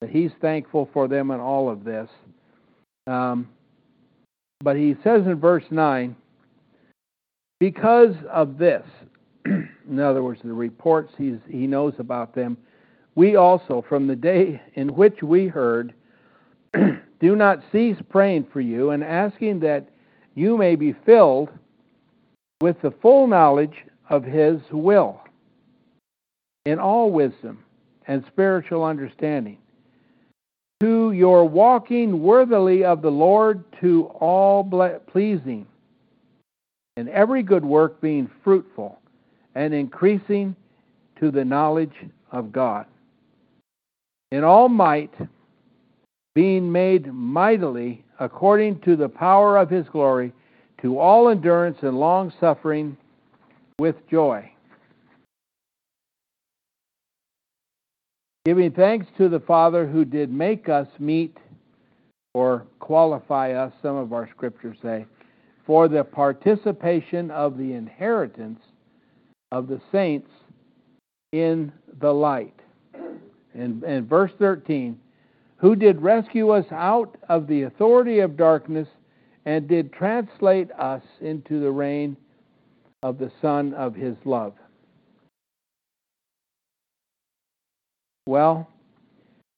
that 0.00 0.10
he's 0.10 0.30
thankful 0.40 0.88
for 0.92 1.08
them 1.08 1.30
and 1.30 1.40
all 1.40 1.70
of 1.70 1.84
this. 1.84 2.08
Um, 3.06 3.48
but 4.62 4.76
he 4.76 4.94
says 5.02 5.26
in 5.26 5.36
verse 5.36 5.64
9, 5.70 6.14
because 7.60 8.14
of 8.30 8.58
this, 8.58 8.84
in 9.46 10.00
other 10.00 10.22
words, 10.22 10.40
the 10.44 10.52
reports 10.52 11.12
he's, 11.16 11.38
he 11.48 11.66
knows 11.66 11.94
about 11.98 12.34
them, 12.34 12.58
we 13.14 13.36
also, 13.36 13.84
from 13.88 14.06
the 14.06 14.16
day 14.16 14.60
in 14.74 14.94
which 14.94 15.22
we 15.22 15.46
heard, 15.46 15.94
do 17.20 17.36
not 17.36 17.62
cease 17.72 17.96
praying 18.08 18.46
for 18.52 18.60
you 18.60 18.90
and 18.90 19.02
asking 19.02 19.60
that 19.60 19.88
you 20.34 20.56
may 20.56 20.76
be 20.76 20.94
filled 21.04 21.48
with 22.60 22.80
the 22.82 22.90
full 23.02 23.26
knowledge 23.26 23.84
of 24.08 24.22
his 24.24 24.60
will 24.70 25.20
in 26.64 26.78
all 26.78 27.10
wisdom 27.10 27.62
and 28.06 28.24
spiritual 28.26 28.84
understanding 28.84 29.58
to 30.80 31.12
your 31.12 31.48
walking 31.48 32.22
worthily 32.22 32.84
of 32.84 33.00
the 33.00 33.10
Lord 33.10 33.64
to 33.80 34.04
all 34.20 34.62
pleasing, 35.10 35.66
and 36.98 37.08
every 37.08 37.42
good 37.42 37.64
work 37.64 38.00
being 38.00 38.30
fruitful 38.44 38.98
and 39.54 39.72
increasing 39.72 40.54
to 41.18 41.30
the 41.30 41.44
knowledge 41.44 41.94
of 42.30 42.52
God. 42.52 42.84
In 44.32 44.44
all 44.44 44.68
might, 44.68 45.14
being 46.36 46.70
made 46.70 47.12
mightily 47.12 48.04
according 48.20 48.78
to 48.82 48.94
the 48.94 49.08
power 49.08 49.58
of 49.58 49.68
his 49.68 49.88
glory, 49.88 50.32
to 50.82 51.00
all 51.00 51.30
endurance 51.30 51.78
and 51.82 51.98
long 51.98 52.32
suffering 52.38 52.96
with 53.80 53.96
joy 54.08 54.48
Giving 58.46 58.70
thanks 58.70 59.08
to 59.18 59.28
the 59.28 59.40
Father 59.40 59.88
who 59.88 60.04
did 60.04 60.30
make 60.30 60.68
us 60.68 60.86
meet 61.00 61.36
or 62.32 62.64
qualify 62.78 63.50
us, 63.54 63.72
some 63.82 63.96
of 63.96 64.12
our 64.12 64.30
scriptures 64.30 64.76
say, 64.80 65.04
for 65.66 65.88
the 65.88 66.04
participation 66.04 67.32
of 67.32 67.58
the 67.58 67.72
inheritance 67.72 68.60
of 69.50 69.66
the 69.66 69.80
saints 69.90 70.30
in 71.32 71.72
the 72.00 72.12
light. 72.12 72.54
And, 73.52 74.08
verse 74.08 74.30
13, 74.38 74.96
who 75.58 75.74
did 75.74 76.02
rescue 76.02 76.50
us 76.50 76.66
out 76.70 77.16
of 77.28 77.46
the 77.46 77.62
authority 77.62 78.20
of 78.20 78.36
darkness 78.36 78.88
and 79.44 79.68
did 79.68 79.92
translate 79.92 80.70
us 80.72 81.02
into 81.20 81.60
the 81.60 81.70
reign 81.70 82.16
of 83.02 83.18
the 83.18 83.30
Son 83.40 83.72
of 83.74 83.94
his 83.94 84.16
love. 84.24 84.54
Well, 88.26 88.68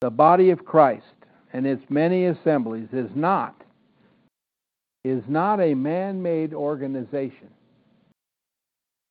the 0.01 0.09
body 0.09 0.51
of 0.51 0.63
Christ 0.63 1.05
and 1.53 1.65
its 1.65 1.83
many 1.89 2.25
assemblies 2.25 2.87
is 2.93 3.09
not 3.15 3.55
is 5.03 5.23
not 5.27 5.61
a 5.61 5.73
man-made 5.73 6.53
organization. 6.53 7.49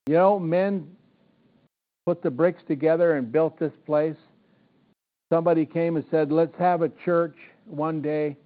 You 0.07 0.15
know, 0.15 0.39
men 0.39 0.87
put 2.07 2.23
the 2.23 2.31
bricks 2.31 2.63
together 2.69 3.17
and 3.17 3.33
built 3.33 3.59
this 3.59 3.73
place. 3.87 4.17
Somebody 5.31 5.67
came 5.67 5.97
and 5.97 6.05
said, 6.11 6.33
"Let's 6.33 6.57
have 6.59 6.83
a 6.83 6.89
church 7.05 7.37
one 7.67 8.01
day. 8.01 8.37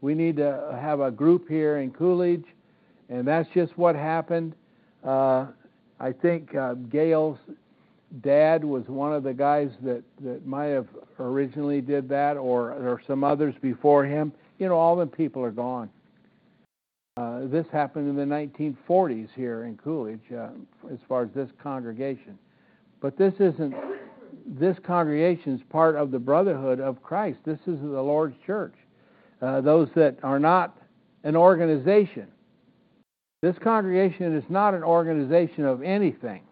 We 0.00 0.14
need 0.14 0.36
to 0.36 0.78
have 0.80 1.00
a 1.00 1.10
group 1.10 1.48
here 1.48 1.78
in 1.78 1.90
Coolidge," 1.90 2.46
and 3.08 3.26
that's 3.26 3.48
just 3.50 3.76
what 3.76 3.94
happened. 3.94 4.54
Uh, 5.04 5.46
I 6.00 6.12
think 6.12 6.54
uh, 6.54 6.74
Gail's 6.74 7.38
dad 8.22 8.64
was 8.64 8.86
one 8.88 9.12
of 9.12 9.22
the 9.22 9.32
guys 9.32 9.70
that, 9.82 10.02
that 10.20 10.46
might 10.46 10.66
have 10.66 10.88
originally 11.18 11.80
did 11.80 12.08
that, 12.08 12.36
or 12.36 12.72
or 12.72 13.02
some 13.06 13.24
others 13.24 13.54
before 13.60 14.04
him. 14.04 14.32
You 14.58 14.68
know, 14.68 14.76
all 14.76 14.96
the 14.96 15.06
people 15.06 15.42
are 15.44 15.50
gone. 15.50 15.90
Uh, 17.18 17.40
this 17.44 17.66
happened 17.70 18.08
in 18.08 18.16
the 18.16 18.24
1940s 18.34 19.28
here 19.36 19.64
in 19.64 19.76
Coolidge, 19.76 20.32
uh, 20.34 20.48
as 20.90 20.98
far 21.06 21.24
as 21.24 21.30
this 21.34 21.50
congregation. 21.62 22.38
But 23.00 23.18
this 23.18 23.34
isn't. 23.34 23.74
This 24.46 24.76
congregation 24.84 25.54
is 25.54 25.60
part 25.70 25.96
of 25.96 26.10
the 26.10 26.18
brotherhood 26.18 26.80
of 26.80 27.02
Christ. 27.02 27.38
This 27.44 27.58
is 27.66 27.80
the 27.80 28.02
Lord's 28.02 28.36
church. 28.46 28.74
Uh, 29.40 29.60
those 29.60 29.88
that 29.94 30.16
are 30.22 30.38
not 30.38 30.78
an 31.24 31.36
organization. 31.36 32.28
This 33.42 33.56
congregation 33.62 34.36
is 34.36 34.44
not 34.48 34.74
an 34.74 34.84
organization 34.84 35.64
of 35.64 35.82
anything. 35.82 36.42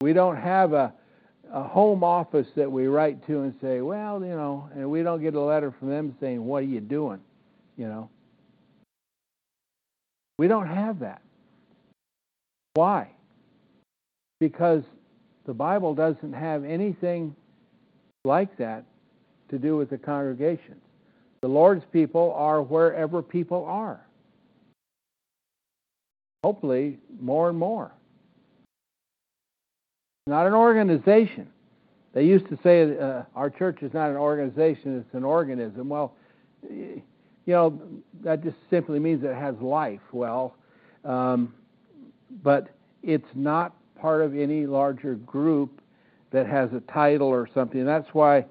We 0.00 0.12
don't 0.12 0.36
have 0.36 0.72
a, 0.72 0.92
a 1.52 1.62
home 1.62 2.02
office 2.02 2.48
that 2.56 2.70
we 2.70 2.86
write 2.86 3.24
to 3.28 3.42
and 3.42 3.54
say, 3.60 3.80
well, 3.80 4.20
you 4.20 4.30
know, 4.30 4.68
and 4.74 4.90
we 4.90 5.02
don't 5.02 5.22
get 5.22 5.34
a 5.34 5.40
letter 5.40 5.72
from 5.78 5.90
them 5.90 6.16
saying, 6.20 6.44
what 6.44 6.64
are 6.64 6.66
you 6.66 6.80
doing? 6.80 7.20
You 7.76 7.86
know. 7.86 8.10
We 10.38 10.48
don't 10.48 10.66
have 10.66 10.98
that. 11.00 11.22
Why? 12.74 13.10
Because 14.40 14.82
the 15.46 15.54
Bible 15.54 15.94
doesn't 15.94 16.32
have 16.32 16.64
anything 16.64 17.34
like 18.24 18.56
that 18.58 18.84
to 19.50 19.58
do 19.58 19.76
with 19.76 19.90
the 19.90 19.98
congregations. 19.98 20.80
The 21.40 21.48
Lord's 21.48 21.84
people 21.92 22.32
are 22.36 22.62
wherever 22.62 23.22
people 23.22 23.64
are. 23.64 24.00
Hopefully, 26.44 26.98
more 27.20 27.48
and 27.48 27.58
more 27.58 27.92
not 30.26 30.46
an 30.46 30.54
organization. 30.54 31.48
They 32.12 32.24
used 32.24 32.48
to 32.48 32.58
say 32.62 32.96
uh, 32.98 33.22
our 33.34 33.50
church 33.50 33.82
is 33.82 33.92
not 33.92 34.10
an 34.10 34.16
organization, 34.16 34.98
it's 34.98 35.14
an 35.14 35.24
organism. 35.24 35.88
Well, 35.88 36.14
you 36.70 37.02
know, 37.46 37.80
that 38.22 38.44
just 38.44 38.56
simply 38.70 38.98
means 38.98 39.24
it 39.24 39.34
has 39.34 39.56
life. 39.60 40.00
Well, 40.12 40.54
um, 41.04 41.54
but 42.42 42.68
it's 43.02 43.28
not 43.34 43.74
part 44.02 44.20
of 44.20 44.36
any 44.36 44.66
larger 44.66 45.14
group 45.14 45.80
that 46.32 46.46
has 46.46 46.70
a 46.72 46.80
title 46.92 47.28
or 47.28 47.48
something. 47.54 47.86
That's 47.86 48.08
why 48.12 48.44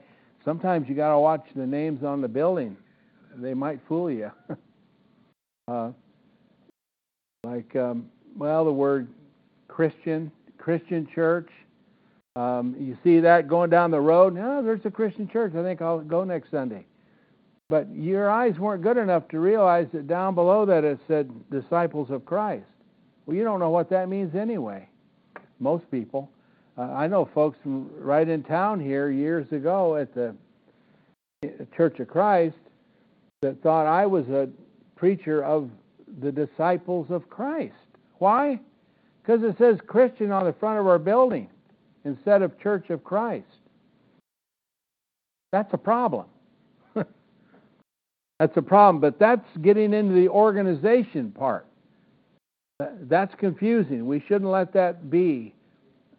sometimes 0.45 0.87
you 0.87 0.95
got 0.95 1.11
to 1.11 1.19
watch 1.19 1.45
the 1.53 1.67
names 1.67 2.05
on 2.05 2.21
the 2.21 2.27
building. 2.29 2.77
They 3.35 3.53
might 3.53 3.79
fool 3.87 4.09
you. 4.09 4.31
uh, 5.67 5.91
like, 7.43 7.75
um, 7.75 8.09
well, 8.37 8.63
the 8.63 8.71
word 8.71 9.09
Christian, 9.67 10.31
Christian 10.57 11.05
church, 11.13 11.49
um, 12.37 12.73
you 12.79 12.97
see 13.03 13.19
that 13.19 13.49
going 13.49 13.69
down 13.69 13.91
the 13.91 13.99
road. 13.99 14.33
No, 14.33 14.63
there's 14.63 14.85
a 14.85 14.91
Christian 14.91 15.27
church. 15.27 15.53
I 15.53 15.63
think 15.63 15.81
I'll 15.81 15.99
go 15.99 16.23
next 16.23 16.49
Sunday. 16.51 16.85
But 17.67 17.93
your 17.93 18.29
eyes 18.29 18.57
weren't 18.57 18.83
good 18.83 18.97
enough 18.97 19.27
to 19.29 19.39
realize 19.39 19.87
that 19.91 20.07
down 20.07 20.33
below 20.33 20.65
that 20.65 20.85
it 20.85 20.99
said 21.09 21.29
disciples 21.49 22.09
of 22.09 22.25
Christ. 22.25 22.65
Well, 23.25 23.35
you 23.35 23.43
don't 23.43 23.59
know 23.59 23.69
what 23.69 23.89
that 23.89 24.07
means 24.07 24.33
anyway. 24.33 24.87
Most 25.61 25.89
people. 25.91 26.29
Uh, 26.77 26.81
I 26.81 27.07
know 27.07 27.29
folks 27.33 27.57
from 27.61 27.89
right 27.97 28.27
in 28.27 28.43
town 28.43 28.79
here 28.79 29.11
years 29.11 29.49
ago 29.51 29.95
at 29.95 30.13
the 30.15 30.35
Church 31.77 31.99
of 31.99 32.07
Christ 32.07 32.55
that 33.41 33.61
thought 33.61 33.85
I 33.85 34.05
was 34.05 34.27
a 34.29 34.49
preacher 34.95 35.43
of 35.43 35.69
the 36.21 36.31
disciples 36.31 37.07
of 37.09 37.29
Christ. 37.29 37.73
Why? 38.17 38.59
Because 39.21 39.43
it 39.43 39.55
says 39.57 39.77
Christian 39.85 40.31
on 40.31 40.45
the 40.45 40.53
front 40.53 40.79
of 40.79 40.87
our 40.87 40.99
building 40.99 41.47
instead 42.05 42.41
of 42.41 42.59
Church 42.59 42.89
of 42.89 43.03
Christ. 43.03 43.45
That's 45.51 45.73
a 45.73 45.77
problem. 45.77 46.25
that's 46.95 48.57
a 48.57 48.61
problem, 48.61 48.99
but 48.99 49.19
that's 49.19 49.45
getting 49.61 49.93
into 49.93 50.13
the 50.13 50.29
organization 50.29 51.31
part. 51.31 51.67
That's 53.01 53.33
confusing. 53.35 54.05
We 54.05 54.19
shouldn't 54.27 54.49
let 54.49 54.73
that 54.73 55.09
be. 55.09 55.53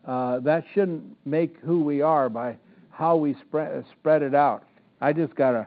Uh, 0.07 0.41
that 0.41 0.65
shouldn't 0.75 1.17
make 1.25 1.57
who 1.65 1.83
we 1.83 2.03
are 2.03 2.29
by 2.29 2.57
how 2.91 3.17
we 3.17 3.35
spread, 3.35 3.85
spread 3.93 4.23
it 4.23 4.35
out. 4.35 4.65
I 5.01 5.13
just 5.13 5.35
got 5.35 5.55
a, 5.55 5.67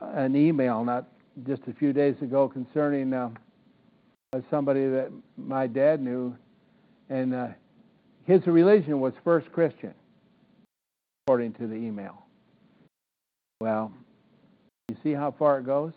an 0.00 0.36
email 0.36 0.84
not 0.84 1.06
just 1.46 1.62
a 1.68 1.72
few 1.72 1.92
days 1.92 2.16
ago 2.20 2.48
concerning 2.48 3.12
uh, 3.12 3.30
somebody 4.50 4.86
that 4.88 5.10
my 5.36 5.66
dad 5.66 6.00
knew, 6.00 6.36
and 7.08 7.34
uh, 7.34 7.48
his 8.24 8.46
religion 8.46 9.00
was 9.00 9.12
first 9.24 9.50
Christian, 9.52 9.94
according 11.26 11.54
to 11.54 11.66
the 11.66 11.74
email. 11.74 12.26
Well, 13.60 13.92
you 14.88 14.96
see 15.02 15.12
how 15.12 15.30
far 15.38 15.58
it 15.58 15.66
goes? 15.66 15.92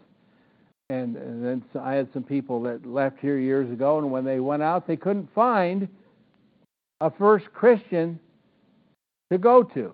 And, 0.89 1.15
and 1.15 1.43
then 1.43 1.63
I 1.81 1.93
had 1.93 2.09
some 2.13 2.23
people 2.23 2.61
that 2.63 2.85
left 2.85 3.19
here 3.19 3.39
years 3.39 3.71
ago, 3.71 3.97
and 3.97 4.11
when 4.11 4.23
they 4.23 4.39
went 4.39 4.61
out, 4.61 4.85
they 4.85 4.95
couldn't 4.95 5.33
find 5.33 5.87
a 7.01 7.09
first 7.09 7.51
Christian 7.53 8.19
to 9.31 9.37
go 9.39 9.63
to. 9.63 9.93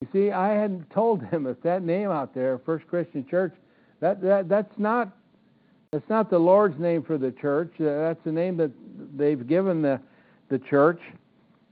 You 0.00 0.08
see, 0.12 0.30
I 0.30 0.48
hadn't 0.48 0.90
told 0.90 1.22
them 1.30 1.46
if 1.46 1.62
that 1.62 1.82
name 1.82 2.10
out 2.10 2.34
there, 2.34 2.58
First 2.66 2.86
Christian 2.86 3.26
Church, 3.26 3.54
that, 4.00 4.20
that 4.20 4.48
that's 4.48 4.78
not 4.78 5.16
that's 5.92 6.08
not 6.10 6.28
the 6.28 6.38
Lord's 6.38 6.78
name 6.78 7.02
for 7.02 7.16
the 7.16 7.30
church. 7.30 7.72
Uh, 7.80 7.84
that's 7.84 8.24
the 8.24 8.32
name 8.32 8.56
that 8.58 8.72
they've 9.16 9.46
given 9.46 9.80
the 9.80 9.98
the 10.50 10.58
church, 10.58 11.00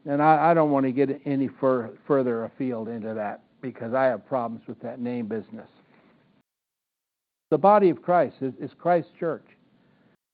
and 0.07 0.23
I, 0.23 0.53
I 0.53 0.55
don't 0.55 0.71
want 0.71 0.87
to 0.87 0.93
get 0.93 1.21
any 1.27 1.49
fur, 1.49 1.91
further 2.07 2.45
afield 2.45 2.89
into 2.89 3.13
that 3.13 3.43
because 3.61 3.93
I 3.93 4.05
have 4.05 4.27
problems 4.27 4.67
with 4.67 4.81
that 4.81 4.99
name 4.99 5.27
business. 5.27 5.69
The 7.53 7.59
body 7.59 7.91
of 7.91 8.01
Christ 8.01 8.37
is, 8.41 8.55
is 8.59 8.71
Christ's 8.79 9.11
church, 9.21 9.45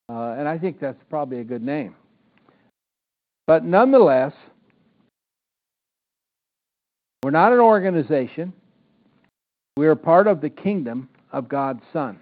uh, 0.09 0.37
and 0.39 0.47
I 0.47 0.57
think 0.57 0.79
that's 0.79 1.03
probably 1.11 1.41
a 1.41 1.45
good 1.45 1.65
name. 1.65 1.97
But 3.49 3.65
nonetheless, 3.65 4.33
we're 7.25 7.33
not 7.33 7.53
an 7.53 7.59
organization. 7.59 8.53
We 9.77 9.89
are 9.89 9.97
part 9.97 10.29
of 10.29 10.41
the 10.41 10.49
kingdom 10.49 11.09
of 11.33 11.49
God's 11.49 11.83
Son 11.93 12.21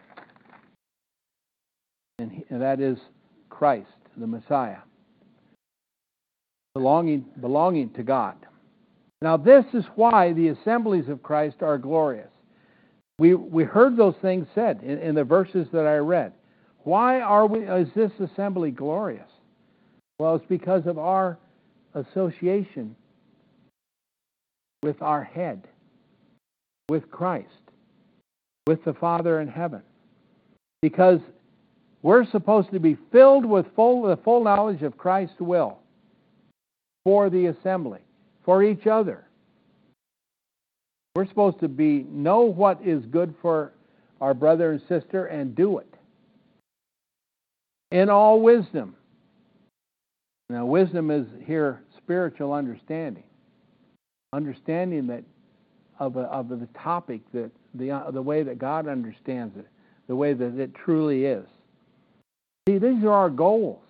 and, 2.18 2.32
he, 2.32 2.44
and 2.48 2.62
that 2.62 2.80
is 2.80 2.96
Christ, 3.50 3.90
the 4.16 4.26
Messiah, 4.26 4.78
belonging, 6.74 7.26
belonging 7.42 7.90
to 7.90 8.02
God. 8.02 8.37
Now, 9.20 9.37
this 9.37 9.66
is 9.74 9.85
why 9.94 10.32
the 10.32 10.48
assemblies 10.48 11.11
of 11.11 11.22
Christ 11.22 11.56
are 11.61 11.76
glorious. 11.76 12.30
We, 13.18 13.35
we 13.35 13.64
heard 13.64 13.96
those 13.96 14.14
things 14.20 14.46
said 14.55 14.81
in, 14.83 14.98
in 14.98 15.14
the 15.14 15.24
verses 15.24 15.66
that 15.72 15.87
I 15.87 15.96
read. 15.96 16.33
Why 16.85 17.20
are 17.20 17.46
we, 17.46 17.61
is 17.61 17.88
this 17.94 18.12
assembly 18.20 18.70
glorious? 18.70 19.29
Well, 20.18 20.37
it's 20.37 20.46
because 20.48 20.87
of 20.87 20.98
our 20.98 21.38
association 21.94 22.94
with 24.83 25.00
our 25.02 25.24
head, 25.24 25.66
with 26.88 27.11
Christ, 27.11 27.48
with 28.66 28.85
the 28.85 28.94
Father 28.94 29.40
in 29.40 29.48
heaven. 29.48 29.83
Because 30.83 31.20
we're 32.02 32.26
supposed 32.31 32.70
to 32.70 32.79
be 32.79 32.96
filled 33.11 33.44
with 33.44 33.66
full, 33.74 34.02
the 34.02 34.16
full 34.18 34.44
knowledge 34.44 34.83
of 34.83 34.96
Christ's 34.96 35.40
will 35.40 35.79
for 37.05 37.31
the 37.31 37.46
assembly, 37.46 38.00
for 38.44 38.62
each 38.62 38.87
other. 38.87 39.26
We're 41.16 41.26
supposed 41.26 41.61
to 41.61 41.68
be 41.68 42.05
know 42.11 42.42
what 42.42 42.79
is 42.85 43.02
good 43.07 43.35
for 43.40 43.72
our 44.20 44.35
brother 44.35 44.72
and 44.72 44.83
sister 44.87 45.24
and 45.24 45.57
do 45.57 45.79
it. 45.79 45.94
In 47.90 48.11
all 48.11 48.42
wisdom. 48.42 48.96
Now, 50.50 50.66
wisdom 50.66 51.11
is 51.11 51.26
here 51.46 51.81
spiritual 51.96 52.52
understanding. 52.52 53.22
Understanding 54.35 55.07
that 55.07 55.24
of, 55.98 56.18
a, 56.18 56.24
of 56.24 56.50
the 56.50 56.68
topic 56.79 57.22
that 57.33 57.50
the, 57.72 57.92
uh, 57.92 58.11
the 58.11 58.20
way 58.20 58.42
that 58.42 58.59
God 58.59 58.87
understands 58.87 59.57
it, 59.57 59.66
the 60.09 60.16
way 60.16 60.35
that 60.35 60.61
it 60.61 60.74
truly 60.74 61.24
is. 61.24 61.46
See, 62.68 62.76
these 62.76 63.02
are 63.05 63.12
our 63.12 63.31
goals. 63.31 63.81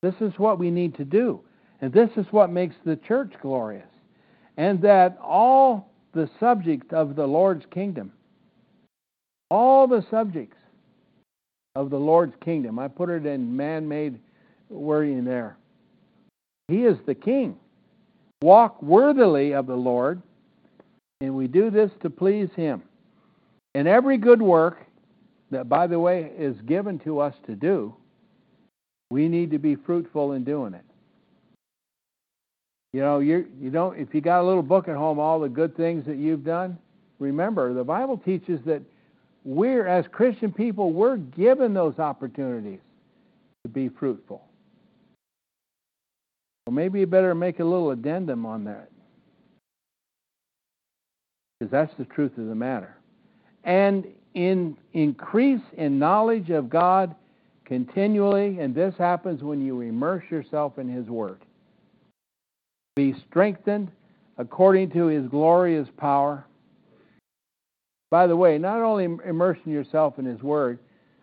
This 0.00 0.14
is 0.20 0.32
what 0.36 0.60
we 0.60 0.70
need 0.70 0.94
to 0.94 1.04
do. 1.04 1.40
And 1.80 1.92
this 1.92 2.10
is 2.16 2.26
what 2.30 2.52
makes 2.52 2.76
the 2.84 2.94
church 2.94 3.32
glorious. 3.42 3.88
And 4.56 4.80
that 4.82 5.18
all 5.20 5.91
the 6.12 6.28
subject 6.38 6.92
of 6.92 7.16
the 7.16 7.26
Lord's 7.26 7.64
kingdom, 7.70 8.12
all 9.50 9.86
the 9.86 10.04
subjects 10.10 10.56
of 11.74 11.90
the 11.90 11.98
Lord's 11.98 12.34
kingdom, 12.44 12.78
I 12.78 12.88
put 12.88 13.08
it 13.08 13.26
in 13.26 13.56
man 13.56 13.88
made 13.88 14.18
wording 14.68 15.24
there. 15.24 15.56
He 16.68 16.84
is 16.84 16.98
the 17.06 17.14
king. 17.14 17.56
Walk 18.42 18.82
worthily 18.82 19.54
of 19.54 19.66
the 19.66 19.76
Lord, 19.76 20.22
and 21.20 21.34
we 21.34 21.46
do 21.46 21.70
this 21.70 21.90
to 22.02 22.10
please 22.10 22.48
him. 22.56 22.82
And 23.74 23.88
every 23.88 24.18
good 24.18 24.42
work 24.42 24.84
that, 25.50 25.68
by 25.68 25.86
the 25.86 25.98
way, 25.98 26.32
is 26.36 26.56
given 26.62 26.98
to 27.00 27.20
us 27.20 27.34
to 27.46 27.54
do, 27.54 27.94
we 29.10 29.28
need 29.28 29.50
to 29.50 29.58
be 29.58 29.76
fruitful 29.76 30.32
in 30.32 30.44
doing 30.44 30.74
it. 30.74 30.84
You 32.92 33.00
know, 33.00 33.20
you 33.20 33.46
you 33.60 33.70
don't 33.70 33.98
if 33.98 34.14
you 34.14 34.20
got 34.20 34.42
a 34.42 34.46
little 34.46 34.62
book 34.62 34.88
at 34.88 34.96
home, 34.96 35.18
all 35.18 35.40
the 35.40 35.48
good 35.48 35.76
things 35.76 36.04
that 36.06 36.16
you've 36.16 36.44
done. 36.44 36.78
Remember, 37.18 37.72
the 37.72 37.84
Bible 37.84 38.18
teaches 38.18 38.60
that 38.66 38.82
we're 39.44 39.86
as 39.86 40.04
Christian 40.12 40.52
people, 40.52 40.92
we're 40.92 41.16
given 41.16 41.72
those 41.72 41.98
opportunities 41.98 42.80
to 43.64 43.68
be 43.70 43.88
fruitful. 43.88 44.42
Well, 46.66 46.74
maybe 46.74 47.00
you 47.00 47.06
better 47.06 47.34
make 47.34 47.60
a 47.60 47.64
little 47.64 47.90
addendum 47.90 48.44
on 48.44 48.64
that. 48.64 48.90
Because 51.58 51.70
that's 51.70 51.94
the 51.98 52.04
truth 52.04 52.36
of 52.38 52.46
the 52.46 52.54
matter. 52.54 52.96
And 53.64 54.06
in 54.34 54.76
increase 54.92 55.60
in 55.76 55.98
knowledge 55.98 56.50
of 56.50 56.68
God 56.68 57.14
continually, 57.64 58.58
and 58.58 58.74
this 58.74 58.94
happens 58.98 59.42
when 59.42 59.64
you 59.64 59.80
immerse 59.80 60.24
yourself 60.30 60.78
in 60.78 60.88
His 60.88 61.06
Word 61.06 61.40
be 62.94 63.14
strengthened 63.28 63.90
according 64.38 64.90
to 64.90 65.06
his 65.06 65.26
glorious 65.28 65.88
power. 65.96 66.44
By 68.10 68.26
the 68.26 68.36
way, 68.36 68.58
not 68.58 68.82
only 68.82 69.04
immersing 69.04 69.72
yourself 69.72 70.18
in 70.18 70.24
his 70.24 70.42
word, 70.42 70.78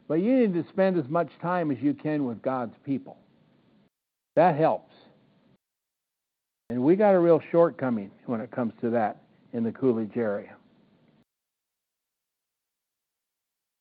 but 0.08 0.16
you 0.16 0.40
need 0.40 0.54
to 0.56 0.68
spend 0.70 0.98
as 0.98 1.08
much 1.08 1.30
time 1.42 1.70
as 1.70 1.78
you 1.80 1.94
can 1.94 2.26
with 2.26 2.42
God's 2.42 2.74
people. 2.84 3.18
That 4.36 4.56
helps. 4.56 4.94
And 6.72 6.84
we 6.84 6.96
got 6.96 7.14
a 7.14 7.20
real 7.20 7.42
shortcoming 7.52 8.12
when 8.26 8.42
it 8.42 8.52
comes 8.52 8.74
to 8.82 8.90
that 8.92 9.22
in 9.54 9.64
the 9.64 9.72
Coolidge 9.72 10.18
area. 10.18 10.56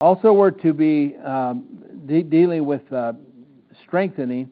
Also, 0.00 0.32
we're 0.32 0.50
to 0.50 0.72
be 0.72 1.16
um, 1.24 1.66
de- 2.06 2.22
dealing 2.22 2.64
with 2.64 2.92
uh, 2.92 3.14
strengthening 3.86 4.50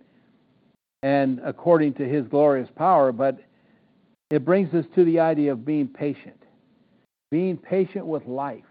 and 1.07 1.40
according 1.45 1.95
to 1.95 2.05
his 2.05 2.27
glorious 2.27 2.69
power, 2.75 3.12
but 3.12 3.38
it 4.29 4.45
brings 4.45 4.75
us 4.75 4.85
to 4.97 5.05
the 5.05 5.21
idea 5.21 5.53
of 5.53 5.64
being 5.64 5.87
patient. 5.87 6.42
Being 7.31 7.57
patient 7.57 8.05
with 8.05 8.27
life, 8.27 8.64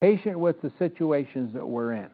patient 0.00 0.40
with 0.40 0.60
the 0.60 0.72
situations 0.76 1.54
that 1.54 1.64
we're 1.64 1.92
in, 1.92 2.08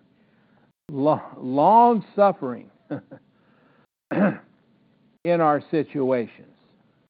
long 0.90 2.04
suffering 2.14 2.70
in 4.12 5.40
our 5.40 5.62
situations 5.70 6.54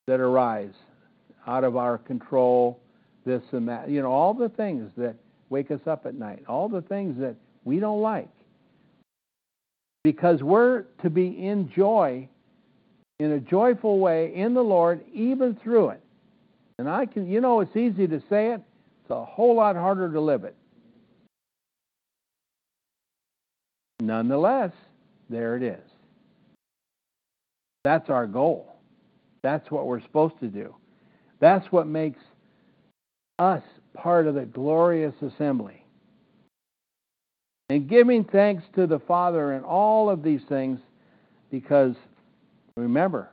that 0.07 0.21
arise 0.21 0.75
out 1.49 1.65
of 1.65 1.77
our 1.77 1.99
control, 1.99 2.79
this 3.25 3.43
and 3.51 3.67
that. 3.67 3.91
You 3.91 4.01
know, 4.01 4.13
all 4.13 4.33
the 4.33 4.49
things 4.49 4.93
that 4.97 5.17
wake 5.51 5.73
us 5.73 5.81
up 5.89 6.07
at 6.07 6.15
night, 6.15 6.45
all 6.49 6.69
the 6.69 6.83
things 6.83 7.19
that 7.19 7.35
we 7.65 7.81
don't 7.81 8.01
like 8.01 8.31
because 10.05 10.43
we're 10.43 10.83
to 11.03 11.11
be 11.11 11.47
in 11.47 11.71
joy, 11.71 12.29
in 13.19 13.33
a 13.33 13.41
joyful 13.41 13.99
way 13.99 14.35
in 14.35 14.55
the 14.55 14.63
Lord, 14.63 15.05
even 15.13 15.57
through 15.63 15.91
it. 15.91 16.03
And 16.79 16.89
I 16.89 17.07
can, 17.07 17.31
you 17.31 17.41
know, 17.41 17.61
it's 17.61 17.77
easy 17.77 18.07
to 18.09 18.21
say 18.29 18.53
it, 18.53 18.61
it's 19.03 19.11
a 19.11 19.25
whole 19.25 19.55
lot 19.55 19.77
harder 19.77 20.11
to 20.11 20.21
live 20.21 20.45
it. 20.45 20.57
Nonetheless, 24.01 24.73
there 25.31 25.57
it 25.57 25.63
is. 25.63 25.81
That's 27.85 28.11
our 28.11 28.27
goal. 28.27 28.77
That's 29.43 29.71
what 29.71 29.87
we're 29.87 30.03
supposed 30.03 30.39
to 30.41 30.49
do. 30.49 30.75
That's 31.41 31.71
what 31.73 31.87
makes 31.87 32.21
us 33.39 33.63
part 33.95 34.27
of 34.27 34.35
the 34.35 34.45
glorious 34.45 35.15
assembly 35.23 35.82
and 37.73 37.89
giving 37.89 38.23
thanks 38.23 38.63
to 38.75 38.87
the 38.87 38.99
Father 38.99 39.55
in 39.55 39.65
all 39.65 40.11
of 40.11 40.23
these 40.23 40.43
things 40.47 40.79
because 41.51 41.95
remember, 42.77 43.31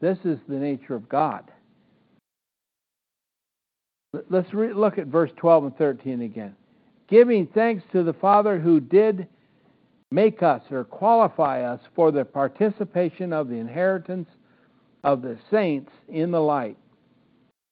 this 0.00 0.18
is 0.24 0.40
the 0.48 0.56
nature 0.56 0.96
of 0.96 1.08
God. 1.08 1.44
Let's 4.28 4.52
re- 4.52 4.72
look 4.72 4.98
at 4.98 5.06
verse 5.06 5.30
12 5.36 5.64
and 5.66 5.76
13 5.78 6.22
again. 6.22 6.56
Giving 7.08 7.46
thanks 7.46 7.84
to 7.92 8.02
the 8.02 8.12
Father 8.14 8.58
who 8.58 8.80
did 8.80 9.28
make 10.10 10.42
us 10.42 10.62
or 10.72 10.82
qualify 10.82 11.62
us 11.62 11.80
for 11.94 12.10
the 12.10 12.24
participation 12.24 13.32
of 13.32 13.48
the 13.48 13.54
inheritance 13.54 14.28
of 15.04 15.22
the 15.22 15.38
saints 15.48 15.92
in 16.08 16.32
the 16.32 16.40
light, 16.40 16.76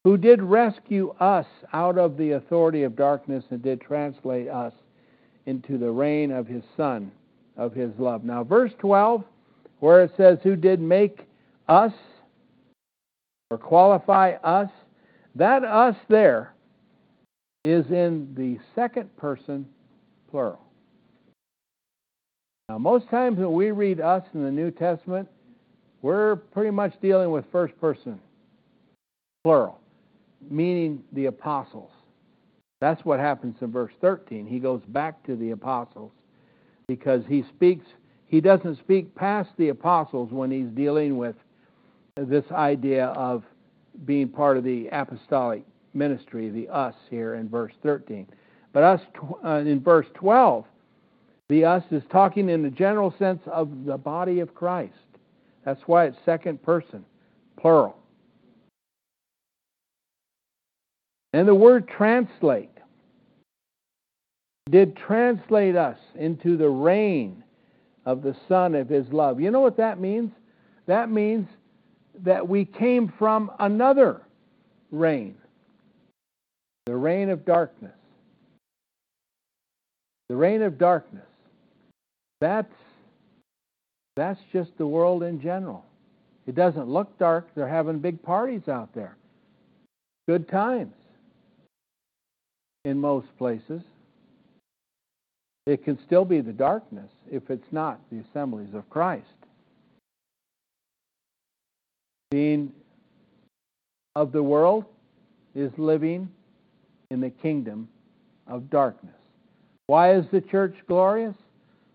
who 0.04 0.16
did 0.16 0.40
rescue 0.40 1.12
us 1.18 1.46
out 1.72 1.98
of 1.98 2.16
the 2.16 2.32
authority 2.32 2.84
of 2.84 2.94
darkness 2.94 3.42
and 3.50 3.62
did 3.62 3.80
translate 3.80 4.46
us 4.46 4.72
into 5.46 5.78
the 5.78 5.90
reign 5.90 6.30
of 6.30 6.46
his 6.46 6.62
Son, 6.76 7.10
of 7.56 7.74
his 7.74 7.90
love. 7.98 8.24
Now, 8.24 8.44
verse 8.44 8.72
12, 8.78 9.24
where 9.80 10.02
it 10.02 10.12
says, 10.16 10.38
Who 10.42 10.56
did 10.56 10.80
make 10.80 11.26
us 11.68 11.92
or 13.50 13.58
qualify 13.58 14.32
us, 14.42 14.70
that 15.34 15.64
us 15.64 15.96
there 16.08 16.54
is 17.64 17.86
in 17.86 18.34
the 18.36 18.58
second 18.74 19.14
person 19.16 19.66
plural. 20.30 20.60
Now, 22.68 22.78
most 22.78 23.08
times 23.10 23.38
when 23.38 23.52
we 23.52 23.70
read 23.70 24.00
us 24.00 24.24
in 24.34 24.42
the 24.42 24.50
New 24.50 24.70
Testament, 24.70 25.28
we're 26.02 26.36
pretty 26.36 26.70
much 26.70 26.94
dealing 27.00 27.30
with 27.30 27.44
first 27.52 27.78
person 27.80 28.18
plural, 29.44 29.78
meaning 30.50 31.02
the 31.12 31.26
apostles. 31.26 31.90
That's 32.84 33.02
what 33.02 33.18
happens 33.18 33.56
in 33.62 33.72
verse 33.72 33.94
13. 34.02 34.44
He 34.44 34.58
goes 34.58 34.82
back 34.88 35.22
to 35.24 35.36
the 35.36 35.52
apostles 35.52 36.12
because 36.86 37.22
he 37.26 37.42
speaks, 37.48 37.86
he 38.26 38.42
doesn't 38.42 38.78
speak 38.78 39.14
past 39.14 39.48
the 39.56 39.70
apostles 39.70 40.30
when 40.30 40.50
he's 40.50 40.68
dealing 40.68 41.16
with 41.16 41.34
this 42.14 42.44
idea 42.52 43.06
of 43.06 43.42
being 44.04 44.28
part 44.28 44.58
of 44.58 44.64
the 44.64 44.88
apostolic 44.92 45.62
ministry, 45.94 46.50
the 46.50 46.68
us 46.68 46.94
here 47.08 47.36
in 47.36 47.48
verse 47.48 47.72
13. 47.82 48.26
But 48.74 48.82
us 48.82 49.00
uh, 49.42 49.62
in 49.64 49.80
verse 49.80 50.06
12, 50.12 50.66
the 51.48 51.64
us 51.64 51.84
is 51.90 52.02
talking 52.12 52.50
in 52.50 52.62
the 52.62 52.68
general 52.68 53.14
sense 53.18 53.40
of 53.46 53.86
the 53.86 53.96
body 53.96 54.40
of 54.40 54.54
Christ. 54.54 54.92
That's 55.64 55.80
why 55.86 56.04
it's 56.04 56.18
second 56.26 56.62
person, 56.62 57.02
plural. 57.58 57.96
And 61.32 61.48
the 61.48 61.54
word 61.54 61.88
translate 61.88 62.68
did 64.70 64.96
translate 64.96 65.76
us 65.76 65.98
into 66.14 66.56
the 66.56 66.68
reign 66.68 67.42
of 68.06 68.22
the 68.22 68.36
Son 68.48 68.74
of 68.74 68.88
His 68.88 69.06
love. 69.12 69.40
You 69.40 69.50
know 69.50 69.60
what 69.60 69.76
that 69.76 70.00
means? 70.00 70.32
That 70.86 71.10
means 71.10 71.46
that 72.22 72.46
we 72.46 72.64
came 72.64 73.12
from 73.18 73.50
another 73.58 74.22
reign, 74.90 75.36
the 76.86 76.96
reign 76.96 77.30
of 77.30 77.44
darkness. 77.44 77.92
The 80.28 80.36
reign 80.36 80.62
of 80.62 80.78
darkness. 80.78 81.26
That's 82.40 82.72
that's 84.16 84.40
just 84.52 84.70
the 84.78 84.86
world 84.86 85.22
in 85.22 85.40
general. 85.40 85.84
It 86.46 86.54
doesn't 86.54 86.88
look 86.88 87.18
dark. 87.18 87.48
They're 87.54 87.68
having 87.68 87.98
big 87.98 88.22
parties 88.22 88.68
out 88.68 88.94
there. 88.94 89.16
Good 90.28 90.48
times 90.48 90.94
in 92.84 93.00
most 93.00 93.26
places. 93.38 93.82
It 95.66 95.84
can 95.84 95.98
still 96.06 96.24
be 96.24 96.40
the 96.40 96.52
darkness 96.52 97.10
if 97.30 97.48
it's 97.50 97.72
not 97.72 97.98
the 98.10 98.22
assemblies 98.30 98.74
of 98.74 98.88
Christ. 98.90 99.24
Being 102.30 102.72
of 104.14 104.32
the 104.32 104.42
world 104.42 104.84
is 105.54 105.72
living 105.78 106.28
in 107.10 107.20
the 107.20 107.30
kingdom 107.30 107.88
of 108.46 108.68
darkness. 108.70 109.14
Why 109.86 110.14
is 110.14 110.24
the 110.32 110.40
church 110.40 110.74
glorious? 110.86 111.34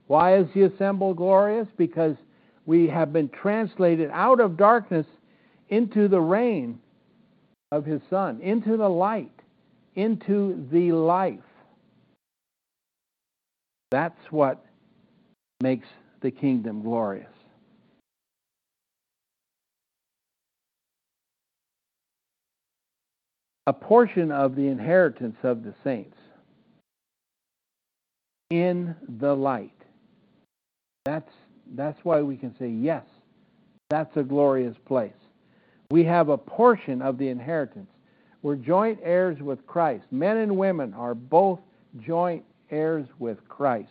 Why 0.07 0.37
is 0.37 0.47
the 0.53 0.63
assembly 0.63 1.13
glorious? 1.15 1.67
Because 1.77 2.15
we 2.65 2.87
have 2.87 3.13
been 3.13 3.29
translated 3.29 4.09
out 4.11 4.39
of 4.39 4.57
darkness 4.57 5.05
into 5.69 6.07
the 6.07 6.21
reign 6.21 6.79
of 7.71 7.85
his 7.85 8.01
Son, 8.09 8.39
into 8.41 8.77
the 8.77 8.89
light, 8.89 9.31
into 9.95 10.67
the 10.71 10.91
life. 10.91 11.39
That's 13.91 14.19
what 14.29 14.65
makes 15.61 15.87
the 16.21 16.31
kingdom 16.31 16.81
glorious. 16.81 17.27
A 23.67 23.73
portion 23.73 24.31
of 24.31 24.55
the 24.55 24.67
inheritance 24.67 25.37
of 25.43 25.63
the 25.63 25.73
saints 25.83 26.17
in 28.49 28.95
the 29.19 29.35
light. 29.35 29.75
That's, 31.05 31.31
that's 31.75 31.99
why 32.03 32.21
we 32.21 32.35
can 32.35 32.55
say, 32.57 32.67
yes, 32.67 33.03
that's 33.89 34.15
a 34.17 34.23
glorious 34.23 34.75
place. 34.85 35.13
We 35.91 36.03
have 36.05 36.29
a 36.29 36.37
portion 36.37 37.01
of 37.01 37.17
the 37.17 37.29
inheritance. 37.29 37.89
We're 38.41 38.55
joint 38.55 38.99
heirs 39.03 39.39
with 39.39 39.65
Christ. 39.67 40.05
Men 40.11 40.37
and 40.37 40.57
women 40.57 40.93
are 40.93 41.13
both 41.13 41.59
joint 41.99 42.43
heirs 42.71 43.07
with 43.19 43.37
Christ 43.47 43.89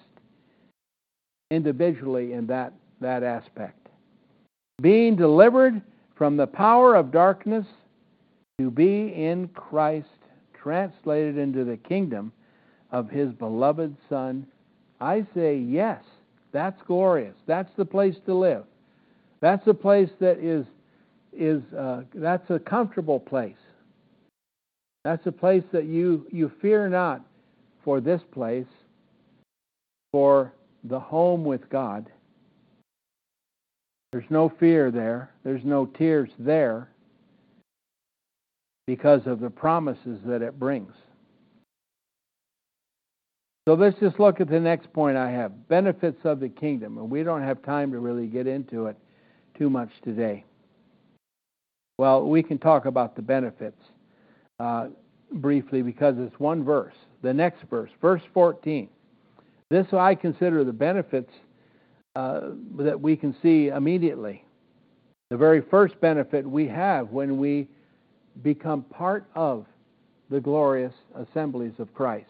individually 1.51 2.33
in 2.33 2.47
that, 2.47 2.73
that 3.01 3.23
aspect. 3.23 3.89
Being 4.81 5.17
delivered 5.17 5.81
from 6.15 6.37
the 6.37 6.47
power 6.47 6.95
of 6.95 7.11
darkness 7.11 7.67
to 8.59 8.71
be 8.71 9.13
in 9.15 9.49
Christ, 9.55 10.09
translated 10.53 11.39
into 11.39 11.65
the 11.65 11.77
kingdom 11.77 12.33
of 12.91 13.09
his 13.09 13.33
beloved 13.33 13.97
Son, 14.09 14.47
I 15.01 15.27
say 15.35 15.57
yes, 15.57 16.03
that's 16.53 16.81
glorious. 16.87 17.35
That's 17.47 17.71
the 17.77 17.85
place 17.85 18.17
to 18.27 18.35
live. 18.35 18.65
That's 19.41 19.67
a 19.67 19.75
place 19.75 20.11
that 20.21 20.39
is 20.39 20.67
is 21.33 21.63
uh, 21.73 22.03
that's 22.15 22.51
a 22.51 22.59
comfortable 22.59 23.21
place. 23.21 23.55
That's 25.05 25.25
a 25.27 25.33
place 25.33 25.63
that 25.73 25.85
you 25.85 26.27
you 26.33 26.51
fear 26.61 26.89
not 26.89 27.25
for 27.89 28.03
this 28.03 28.21
place, 28.33 28.67
for 30.13 30.53
the 30.85 31.01
home 31.01 31.43
with 31.43 31.71
God. 31.71 32.11
There's 34.13 34.29
no 34.29 34.53
fear 34.61 34.91
there. 34.91 35.31
There's 35.43 35.65
no 35.65 35.87
tears 35.87 36.29
there 36.39 36.91
because 38.87 39.23
of 39.25 39.41
the 39.41 39.49
promises 39.49 40.21
that 40.27 40.43
it 40.43 40.59
brings. 40.59 40.93
So 43.67 43.73
let's 43.73 43.99
just 44.01 44.21
look 44.21 44.43
at 44.43 44.51
the 44.51 44.61
next 44.61 44.93
point 44.93 45.17
I 45.17 45.31
have 45.31 45.67
benefits 45.69 46.21
of 46.25 46.41
the 46.41 46.51
kingdom. 46.51 46.99
And 46.99 47.09
we 47.09 47.23
don't 47.23 47.43
have 47.43 47.63
time 47.63 47.91
to 47.93 48.01
really 48.01 48.27
get 48.27 48.47
into 48.47 48.85
it 48.89 48.99
too 49.57 49.71
much 49.71 49.89
today. 50.05 50.45
Well, 51.97 52.29
we 52.29 52.43
can 52.43 52.59
talk 52.59 52.85
about 52.85 53.17
the 53.17 53.23
benefits 53.23 53.81
uh, 54.61 54.89
briefly 55.33 55.81
because 55.81 56.17
it's 56.19 56.39
one 56.39 56.63
verse. 56.63 56.93
The 57.23 57.35
next 57.35 57.63
verse, 57.71 57.91
verse 58.01 58.23
14. 58.33 58.89
This 59.71 59.87
I 59.93 60.15
consider 60.15 60.65
the 60.65 60.73
benefits 60.73 61.33
uh, 62.17 62.51
that 62.79 63.01
we 63.01 63.17
can 63.17 63.35
see 63.43 63.69
immediately. 63.69 64.45
The 65.31 65.37
very 65.37 65.61
first 65.61 66.01
benefit 66.01 66.49
we 66.49 66.67
have 66.69 67.11
when 67.11 67.39
we 67.39 67.69
become 68.43 68.83
part 68.83 69.27
of 69.35 69.67
the 70.31 70.41
glorious 70.41 70.95
assemblies 71.15 71.75
of 71.79 71.93
Christ 71.93 72.29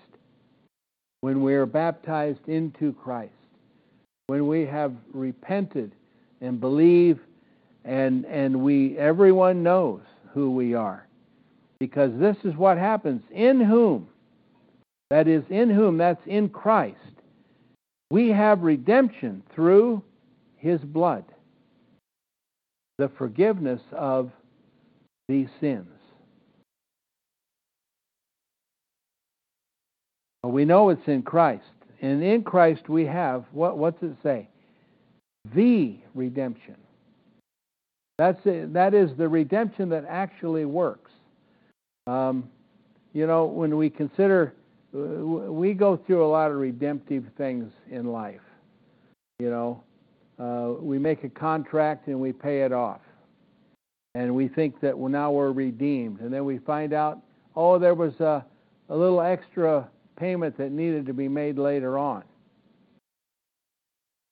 when 1.20 1.42
we 1.42 1.54
are 1.54 1.66
baptized 1.66 2.48
into 2.48 2.92
Christ, 2.92 3.32
when 4.28 4.46
we 4.46 4.64
have 4.66 4.92
repented 5.12 5.92
and 6.40 6.60
believe 6.60 7.18
and 7.84 8.24
and 8.26 8.62
we 8.62 8.96
everyone 8.98 9.62
knows 9.62 10.00
who 10.32 10.50
we 10.50 10.74
are. 10.74 11.06
Because 11.80 12.10
this 12.18 12.36
is 12.44 12.54
what 12.56 12.76
happens 12.76 13.22
in 13.30 13.60
whom 13.60 14.08
that 15.10 15.28
is 15.28 15.42
in 15.50 15.70
whom 15.70 15.98
that's 15.98 16.24
in 16.26 16.48
Christ. 16.48 16.96
We 18.10 18.30
have 18.30 18.62
redemption 18.62 19.42
through 19.54 20.02
his 20.56 20.80
blood. 20.80 21.24
The 22.98 23.10
forgiveness 23.16 23.80
of 23.92 24.30
these 25.28 25.48
sins. 25.60 25.86
Well, 30.42 30.52
we 30.52 30.64
know 30.64 30.88
it's 30.88 31.06
in 31.06 31.22
Christ. 31.22 31.64
And 32.00 32.22
in 32.22 32.42
Christ 32.42 32.88
we 32.88 33.04
have, 33.06 33.44
what, 33.52 33.76
what's 33.76 34.02
it 34.02 34.16
say? 34.22 34.48
The 35.54 35.96
redemption. 36.14 36.76
That's 38.18 38.40
it, 38.44 38.72
that 38.72 38.94
is 38.94 39.10
the 39.16 39.28
redemption 39.28 39.88
that 39.90 40.04
actually 40.08 40.64
works. 40.64 41.10
Um, 42.06 42.48
you 43.12 43.26
know, 43.26 43.44
when 43.44 43.76
we 43.76 43.90
consider, 43.90 44.54
we 44.92 45.74
go 45.74 45.96
through 45.96 46.24
a 46.24 46.28
lot 46.28 46.50
of 46.50 46.56
redemptive 46.56 47.24
things 47.36 47.70
in 47.90 48.06
life. 48.06 48.40
You 49.38 49.50
know, 49.50 49.82
uh, 50.38 50.80
we 50.80 50.98
make 50.98 51.24
a 51.24 51.28
contract 51.28 52.06
and 52.06 52.18
we 52.18 52.32
pay 52.32 52.62
it 52.62 52.72
off. 52.72 53.00
And 54.14 54.34
we 54.34 54.48
think 54.48 54.80
that 54.80 54.98
well, 54.98 55.10
now 55.10 55.30
we're 55.30 55.52
redeemed. 55.52 56.20
And 56.20 56.32
then 56.32 56.44
we 56.44 56.58
find 56.58 56.92
out, 56.92 57.20
oh, 57.54 57.78
there 57.78 57.94
was 57.94 58.18
a, 58.20 58.44
a 58.88 58.96
little 58.96 59.20
extra 59.20 59.88
payment 60.16 60.56
that 60.58 60.72
needed 60.72 61.06
to 61.06 61.12
be 61.12 61.28
made 61.28 61.58
later 61.58 61.98
on. 61.98 62.24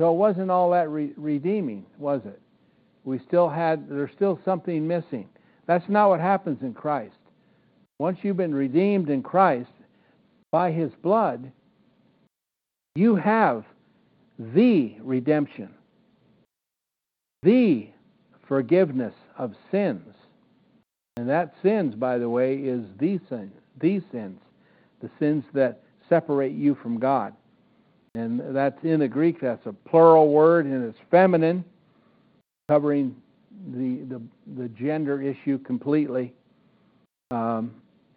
So 0.00 0.12
it 0.12 0.16
wasn't 0.16 0.50
all 0.50 0.70
that 0.72 0.90
re- 0.90 1.12
redeeming, 1.16 1.86
was 1.98 2.22
it? 2.24 2.40
We 3.04 3.20
still 3.26 3.48
had, 3.48 3.88
there's 3.88 4.10
still 4.14 4.40
something 4.44 4.86
missing. 4.86 5.28
That's 5.66 5.88
not 5.88 6.08
what 6.08 6.20
happens 6.20 6.58
in 6.62 6.74
Christ. 6.74 7.14
Once 7.98 8.18
you've 8.22 8.36
been 8.36 8.54
redeemed 8.54 9.08
in 9.08 9.22
Christ 9.22 9.70
by 10.56 10.72
his 10.72 10.90
blood, 11.02 11.52
you 12.94 13.14
have 13.14 13.62
the 14.38 14.96
redemption, 15.02 15.68
the 17.42 17.88
forgiveness 18.48 19.12
of 19.36 19.52
sins. 19.70 20.14
And 21.18 21.28
that 21.28 21.52
sins, 21.62 21.94
by 21.94 22.16
the 22.16 22.30
way, 22.30 22.54
is 22.54 22.86
the 22.98 23.20
sin, 23.28 23.52
these 23.82 24.00
sins 24.10 24.40
the 25.02 25.10
sins 25.18 25.44
that 25.52 25.82
separate 26.08 26.54
you 26.54 26.74
from 26.82 26.98
God. 26.98 27.34
And 28.14 28.40
that's 28.56 28.82
in 28.82 29.00
the 29.00 29.08
Greek, 29.08 29.42
that's 29.42 29.66
a 29.66 29.74
plural 29.74 30.32
word, 30.32 30.64
and 30.64 30.82
it's 30.88 30.98
feminine, 31.10 31.66
covering 32.66 33.14
the, 33.74 34.06
the, 34.08 34.22
the 34.58 34.68
gender 34.70 35.20
issue 35.20 35.58
completely. 35.58 36.32
Um, 37.30 37.74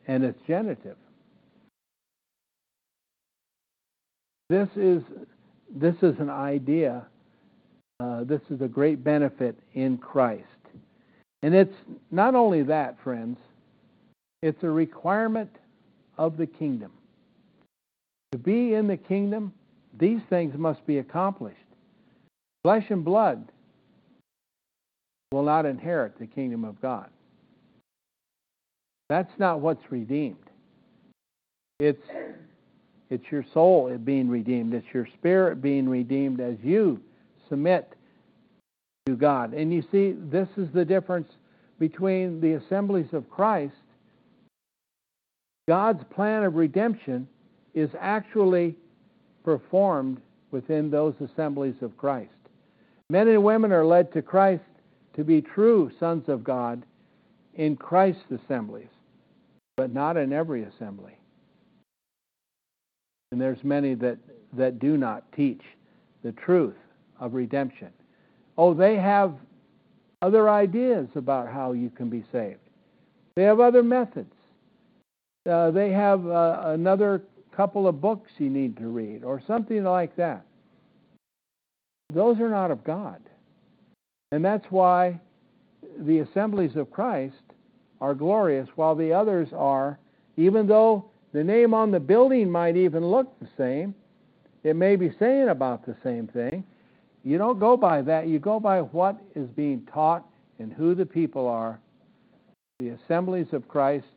and 0.07 0.23
it's 0.23 0.39
genitive. 0.47 0.95
This 4.49 4.67
is, 4.75 5.03
this 5.73 5.95
is 6.01 6.19
an 6.19 6.29
idea. 6.29 7.05
Uh, 7.99 8.23
this 8.23 8.41
is 8.49 8.61
a 8.61 8.67
great 8.67 9.03
benefit 9.03 9.55
in 9.73 9.97
Christ. 9.97 10.43
And 11.43 11.53
it's 11.53 11.75
not 12.11 12.35
only 12.35 12.63
that, 12.63 12.97
friends, 13.03 13.37
it's 14.41 14.63
a 14.63 14.69
requirement 14.69 15.55
of 16.17 16.37
the 16.37 16.47
kingdom. 16.47 16.91
To 18.31 18.37
be 18.37 18.73
in 18.73 18.87
the 18.87 18.97
kingdom, 18.97 19.53
these 19.97 20.21
things 20.29 20.57
must 20.57 20.85
be 20.85 20.97
accomplished. 20.99 21.57
Flesh 22.63 22.85
and 22.89 23.03
blood 23.05 23.51
will 25.31 25.43
not 25.43 25.65
inherit 25.65 26.17
the 26.19 26.25
kingdom 26.25 26.65
of 26.65 26.81
God. 26.81 27.09
That's 29.09 29.31
not 29.37 29.59
what's 29.59 29.91
redeemed. 29.91 30.37
It's 31.79 32.03
it's 33.09 33.31
your 33.31 33.45
soul 33.53 33.95
being 34.03 34.29
redeemed. 34.29 34.73
It's 34.73 34.93
your 34.93 35.07
spirit 35.17 35.61
being 35.61 35.89
redeemed 35.89 36.39
as 36.39 36.57
you 36.63 37.01
submit 37.49 37.93
to 39.07 39.15
God. 39.15 39.53
And 39.53 39.73
you 39.73 39.83
see, 39.91 40.13
this 40.29 40.47
is 40.57 40.69
the 40.73 40.85
difference 40.85 41.27
between 41.79 42.41
the 42.41 42.53
assemblies 42.53 43.13
of 43.13 43.29
Christ 43.29 43.73
God's 45.69 46.03
plan 46.05 46.41
of 46.45 46.55
redemption 46.55 47.27
is 47.75 47.91
actually 47.99 48.75
performed 49.43 50.19
within 50.49 50.89
those 50.89 51.13
assemblies 51.21 51.75
of 51.83 51.95
Christ. 51.95 52.31
Men 53.11 53.27
and 53.27 53.43
women 53.43 53.71
are 53.71 53.85
led 53.85 54.11
to 54.13 54.23
Christ 54.23 54.63
to 55.15 55.23
be 55.23 55.43
true 55.43 55.91
sons 55.99 56.27
of 56.27 56.43
God 56.43 56.83
in 57.53 57.75
Christ's 57.75 58.31
assemblies, 58.31 58.89
but 59.77 59.93
not 59.93 60.17
in 60.17 60.33
every 60.33 60.63
assembly. 60.63 61.18
And 63.31 63.39
there's 63.39 63.63
many 63.63 63.93
that, 63.95 64.17
that 64.53 64.79
do 64.79 64.97
not 64.97 65.31
teach 65.33 65.61
the 66.23 66.31
truth 66.31 66.75
of 67.19 67.33
redemption. 67.33 67.89
Oh, 68.57 68.73
they 68.73 68.95
have 68.95 69.35
other 70.21 70.49
ideas 70.49 71.07
about 71.15 71.47
how 71.47 71.73
you 71.73 71.89
can 71.89 72.09
be 72.09 72.25
saved. 72.31 72.59
They 73.35 73.43
have 73.43 73.59
other 73.59 73.83
methods. 73.83 74.33
Uh, 75.49 75.71
they 75.71 75.91
have 75.91 76.27
uh, 76.27 76.61
another 76.65 77.21
couple 77.55 77.87
of 77.87 78.01
books 78.01 78.31
you 78.37 78.49
need 78.49 78.77
to 78.77 78.87
read, 78.87 79.23
or 79.23 79.41
something 79.45 79.83
like 79.83 80.15
that. 80.15 80.45
Those 82.13 82.39
are 82.39 82.49
not 82.49 82.71
of 82.71 82.83
God. 82.83 83.21
And 84.31 84.43
that's 84.43 84.65
why 84.69 85.19
the 85.99 86.19
assemblies 86.19 86.75
of 86.75 86.91
Christ 86.91 87.35
are 88.01 88.13
glorious, 88.13 88.67
while 88.75 88.95
the 88.95 89.13
others 89.13 89.49
are, 89.55 89.99
even 90.37 90.67
though 90.67 91.08
the 91.31 91.43
name 91.43 91.73
on 91.73 91.91
the 91.91 91.99
building 91.99 92.49
might 92.49 92.75
even 92.75 93.05
look 93.05 93.39
the 93.39 93.47
same, 93.57 93.93
it 94.63 94.75
may 94.75 94.95
be 94.95 95.13
saying 95.19 95.49
about 95.49 95.85
the 95.85 95.95
same 96.03 96.27
thing. 96.27 96.63
You 97.23 97.37
don't 97.37 97.59
go 97.59 97.77
by 97.77 98.01
that. 98.03 98.27
You 98.27 98.39
go 98.39 98.59
by 98.59 98.81
what 98.81 99.19
is 99.35 99.47
being 99.49 99.87
taught 99.93 100.25
and 100.57 100.73
who 100.73 100.95
the 100.95 101.05
people 101.05 101.47
are. 101.47 101.79
The 102.79 102.89
assemblies 102.89 103.47
of 103.51 103.67
Christ, 103.67 104.07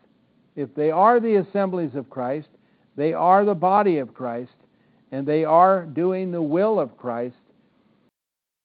if 0.57 0.75
they 0.75 0.91
are 0.91 1.21
the 1.21 1.37
assemblies 1.37 1.95
of 1.95 2.09
Christ, 2.09 2.49
they 2.97 3.13
are 3.13 3.45
the 3.45 3.55
body 3.55 3.99
of 3.99 4.15
Christ, 4.15 4.53
and 5.11 5.27
they 5.27 5.45
are 5.45 5.85
doing 5.85 6.31
the 6.31 6.43
will 6.43 6.79
of 6.79 6.97
Christ. 6.97 7.37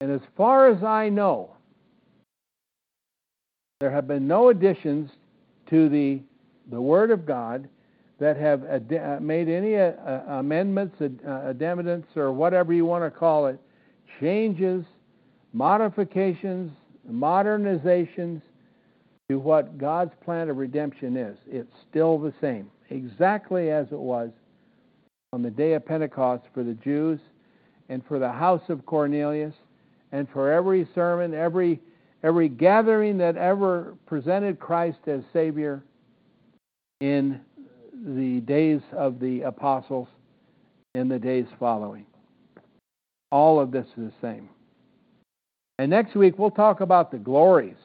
And 0.00 0.12
as 0.12 0.20
far 0.36 0.70
as 0.70 0.82
I 0.82 1.08
know, 1.08 1.50
there 3.80 3.90
have 3.90 4.06
been 4.06 4.28
no 4.28 4.48
additions 4.48 5.10
to 5.70 5.88
the, 5.88 6.20
the 6.70 6.80
Word 6.80 7.10
of 7.10 7.26
God 7.26 7.68
that 8.18 8.36
have 8.36 8.64
ad- 8.64 8.92
uh, 8.92 9.20
made 9.20 9.48
any 9.48 9.76
uh, 9.76 9.92
uh, 10.04 10.24
amendments, 10.28 10.96
amendments, 11.00 12.08
or 12.16 12.32
whatever 12.32 12.72
you 12.72 12.84
want 12.84 13.04
to 13.04 13.16
call 13.16 13.46
it, 13.46 13.60
changes, 14.20 14.84
modifications, 15.52 16.72
modernizations 17.10 18.42
to 19.28 19.38
what 19.38 19.78
God's 19.78 20.12
plan 20.24 20.48
of 20.48 20.56
redemption 20.56 21.16
is. 21.16 21.36
It's 21.46 21.72
still 21.88 22.18
the 22.18 22.32
same, 22.40 22.70
exactly 22.90 23.70
as 23.70 23.86
it 23.92 23.98
was 23.98 24.30
on 25.32 25.42
the 25.42 25.50
day 25.50 25.74
of 25.74 25.84
Pentecost 25.84 26.44
for 26.54 26.64
the 26.64 26.74
Jews 26.74 27.20
and 27.88 28.02
for 28.06 28.18
the 28.18 28.32
house 28.32 28.62
of 28.68 28.84
Cornelius 28.86 29.54
and 30.12 30.26
for 30.30 30.50
every 30.52 30.88
sermon, 30.94 31.34
every 31.34 31.80
every 32.24 32.48
gathering 32.48 33.16
that 33.18 33.36
ever 33.36 33.94
presented 34.06 34.58
Christ 34.58 34.98
as 35.06 35.20
Savior 35.32 35.84
in 37.00 37.40
the 38.04 38.40
days 38.40 38.80
of 38.92 39.20
the 39.20 39.42
apostles 39.42 40.08
and 40.94 41.10
the 41.10 41.18
days 41.18 41.46
following. 41.58 42.06
All 43.30 43.60
of 43.60 43.70
this 43.70 43.86
is 43.96 44.10
the 44.10 44.12
same. 44.20 44.48
And 45.78 45.90
next 45.90 46.14
week 46.14 46.38
we'll 46.38 46.50
talk 46.50 46.80
about 46.80 47.10
the 47.10 47.18
glories. 47.18 47.76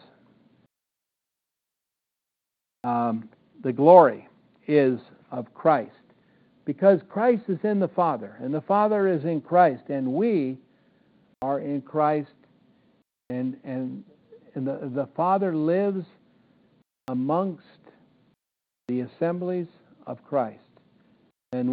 Um, 2.83 3.29
the 3.63 3.73
glory 3.73 4.27
is 4.67 4.99
of 5.31 5.53
Christ 5.53 5.91
because 6.65 6.99
Christ 7.09 7.43
is 7.47 7.59
in 7.63 7.79
the 7.79 7.87
Father 7.87 8.37
and 8.41 8.53
the 8.53 8.61
Father 8.61 9.07
is 9.07 9.23
in 9.25 9.41
Christ 9.41 9.83
and 9.89 10.13
we 10.13 10.57
are 11.41 11.59
in 11.59 11.81
Christ 11.81 12.31
and 13.29 13.57
and, 13.63 14.03
and 14.55 14.67
the, 14.67 14.91
the 14.93 15.07
Father 15.15 15.55
lives 15.55 16.05
amongst 17.07 17.63
the 18.87 19.01
assemblies 19.01 19.67
of 20.07 20.23
Christ. 20.25 20.59
And, 21.51 21.69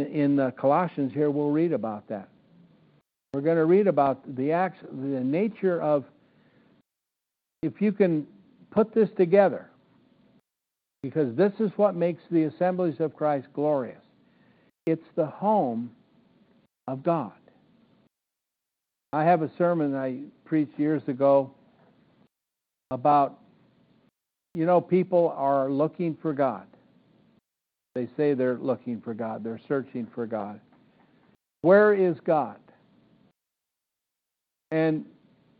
in 0.00 0.52
Colossians 0.58 1.12
here, 1.12 1.30
we'll 1.30 1.50
read 1.50 1.72
about 1.72 2.08
that. 2.08 2.28
We're 3.32 3.42
going 3.42 3.58
to 3.58 3.64
read 3.64 3.86
about 3.86 4.36
the 4.36 4.50
acts, 4.50 4.78
the 4.82 5.20
nature 5.20 5.80
of, 5.80 6.04
if 7.62 7.80
you 7.80 7.92
can 7.92 8.26
put 8.72 8.92
this 8.92 9.08
together, 9.16 9.70
because 11.02 11.34
this 11.36 11.52
is 11.60 11.70
what 11.76 11.94
makes 11.94 12.22
the 12.30 12.44
assemblies 12.44 12.98
of 12.98 13.14
Christ 13.14 13.46
glorious. 13.54 14.02
It's 14.86 15.06
the 15.14 15.26
home 15.26 15.92
of 16.88 17.02
God. 17.04 17.32
I 19.12 19.24
have 19.24 19.42
a 19.42 19.50
sermon 19.56 19.94
I 19.94 20.20
preached 20.44 20.78
years 20.78 21.02
ago 21.06 21.52
about, 22.90 23.38
you 24.54 24.66
know, 24.66 24.80
people 24.80 25.32
are 25.36 25.70
looking 25.70 26.16
for 26.20 26.32
God. 26.32 26.66
They 28.00 28.08
say 28.16 28.32
they're 28.32 28.56
looking 28.56 29.02
for 29.02 29.12
God, 29.12 29.44
they're 29.44 29.60
searching 29.68 30.06
for 30.14 30.24
God. 30.24 30.58
Where 31.60 31.92
is 31.92 32.16
God? 32.24 32.56
And 34.70 35.04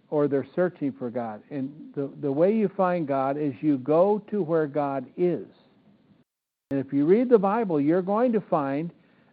or 0.08 0.26
they're 0.26 0.46
searching 0.56 0.92
for 0.92 1.10
God. 1.10 1.42
And 1.50 1.70
the, 1.94 2.10
the 2.22 2.32
way 2.32 2.56
you 2.56 2.70
find 2.74 3.06
God 3.06 3.36
is 3.36 3.52
you 3.60 3.76
go 3.76 4.22
to 4.30 4.42
where 4.42 4.66
God 4.66 5.04
is. 5.18 5.46
And 6.70 6.80
if 6.80 6.94
you 6.94 7.04
read 7.04 7.28
the 7.28 7.38
Bible, 7.38 7.78
you're 7.78 8.00
going 8.00 8.32
to 8.32 8.40
find 8.40 8.90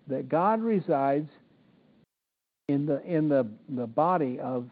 that 0.08 0.28
God 0.28 0.62
resides 0.62 1.30
in 2.68 2.86
the 2.86 3.02
in 3.06 3.30
the, 3.30 3.48
the 3.70 3.88
body 3.88 4.38
of 4.42 4.70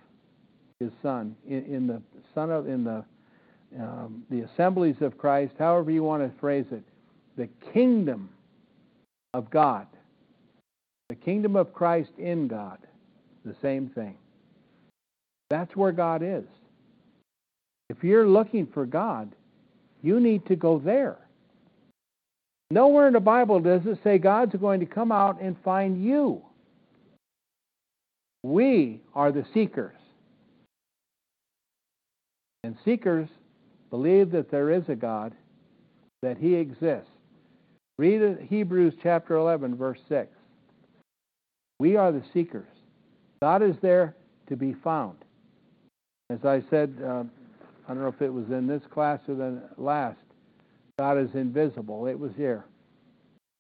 his 0.81 0.91
son, 1.01 1.37
in, 1.47 1.63
in 1.63 1.87
the 1.87 2.01
son 2.33 2.51
of 2.51 2.67
in 2.67 2.83
the 2.83 3.05
um, 3.79 4.25
the 4.29 4.41
assemblies 4.41 4.97
of 4.99 5.17
Christ, 5.17 5.53
however 5.57 5.89
you 5.89 6.03
want 6.03 6.21
to 6.21 6.37
phrase 6.41 6.65
it 6.71 6.83
the 7.37 7.49
kingdom 7.73 8.29
of 9.33 9.49
God, 9.49 9.87
the 11.09 11.15
kingdom 11.15 11.55
of 11.55 11.73
Christ 11.73 12.11
in 12.17 12.47
God, 12.47 12.79
the 13.43 13.55
same 13.61 13.89
thing. 13.89 14.17
That's 15.49 15.75
where 15.75 15.91
God 15.91 16.23
is. 16.23 16.45
If 17.89 18.03
you're 18.03 18.27
looking 18.27 18.67
for 18.67 18.85
God, 18.85 19.35
you 20.01 20.19
need 20.19 20.45
to 20.47 20.55
go 20.55 20.79
there. 20.79 21.17
Nowhere 22.71 23.07
in 23.07 23.13
the 23.13 23.19
Bible 23.19 23.59
does 23.59 23.81
it 23.85 23.99
say 24.03 24.17
God's 24.17 24.55
going 24.55 24.79
to 24.79 24.85
come 24.85 25.11
out 25.11 25.39
and 25.41 25.55
find 25.63 26.03
you. 26.03 26.41
We 28.43 29.01
are 29.13 29.31
the 29.31 29.45
seekers. 29.53 29.97
And 32.63 32.75
seekers 32.83 33.29
believe 33.91 34.31
that 34.31 34.49
there 34.49 34.71
is 34.71 34.83
a 34.89 34.95
God, 34.95 35.33
that 36.23 36.37
He 36.37 36.55
exists. 36.55 37.09
Read 37.97 38.39
Hebrews 38.49 38.93
chapter 39.01 39.35
11, 39.35 39.75
verse 39.75 39.99
6. 40.09 40.27
We 41.79 41.95
are 41.95 42.11
the 42.11 42.23
seekers. 42.33 42.67
God 43.41 43.63
is 43.63 43.75
there 43.81 44.15
to 44.47 44.55
be 44.57 44.73
found. 44.83 45.17
As 46.29 46.43
I 46.43 46.61
said, 46.69 46.97
uh, 47.03 47.23
I 47.87 47.93
don't 47.93 48.01
know 48.01 48.07
if 48.07 48.21
it 48.21 48.33
was 48.33 48.47
in 48.49 48.67
this 48.67 48.81
class 48.91 49.19
or 49.27 49.35
the 49.35 49.61
last, 49.77 50.17
God 50.99 51.17
is 51.17 51.29
invisible. 51.33 52.07
It 52.07 52.19
was 52.19 52.31
here. 52.35 52.65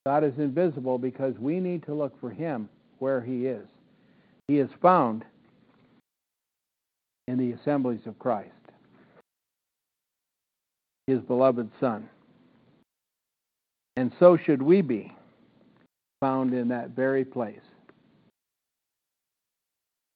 God 0.05 0.23
is 0.23 0.33
invisible 0.37 0.97
because 0.97 1.33
we 1.39 1.59
need 1.59 1.85
to 1.85 1.93
look 1.93 2.19
for 2.19 2.29
Him 2.29 2.69
where 2.99 3.21
He 3.21 3.45
is. 3.45 3.65
He 4.47 4.59
is 4.59 4.69
found 4.81 5.23
in 7.27 7.37
the 7.37 7.51
assemblies 7.53 8.05
of 8.05 8.19
Christ, 8.19 8.51
His 11.07 11.19
beloved 11.21 11.69
Son. 11.79 12.07
And 13.97 14.11
so 14.19 14.37
should 14.37 14.61
we 14.61 14.81
be 14.81 15.13
found 16.19 16.53
in 16.53 16.67
that 16.69 16.89
very 16.89 17.23
place. 17.23 17.59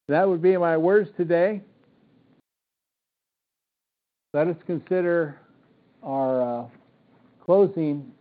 That 0.08 0.28
would 0.28 0.42
be 0.42 0.58
my 0.58 0.76
words 0.76 1.10
today. 1.16 1.62
Let 4.34 4.48
us 4.48 4.58
consider 4.66 5.40
our 6.04 6.62
uh, 6.62 6.66
closing 7.46 8.12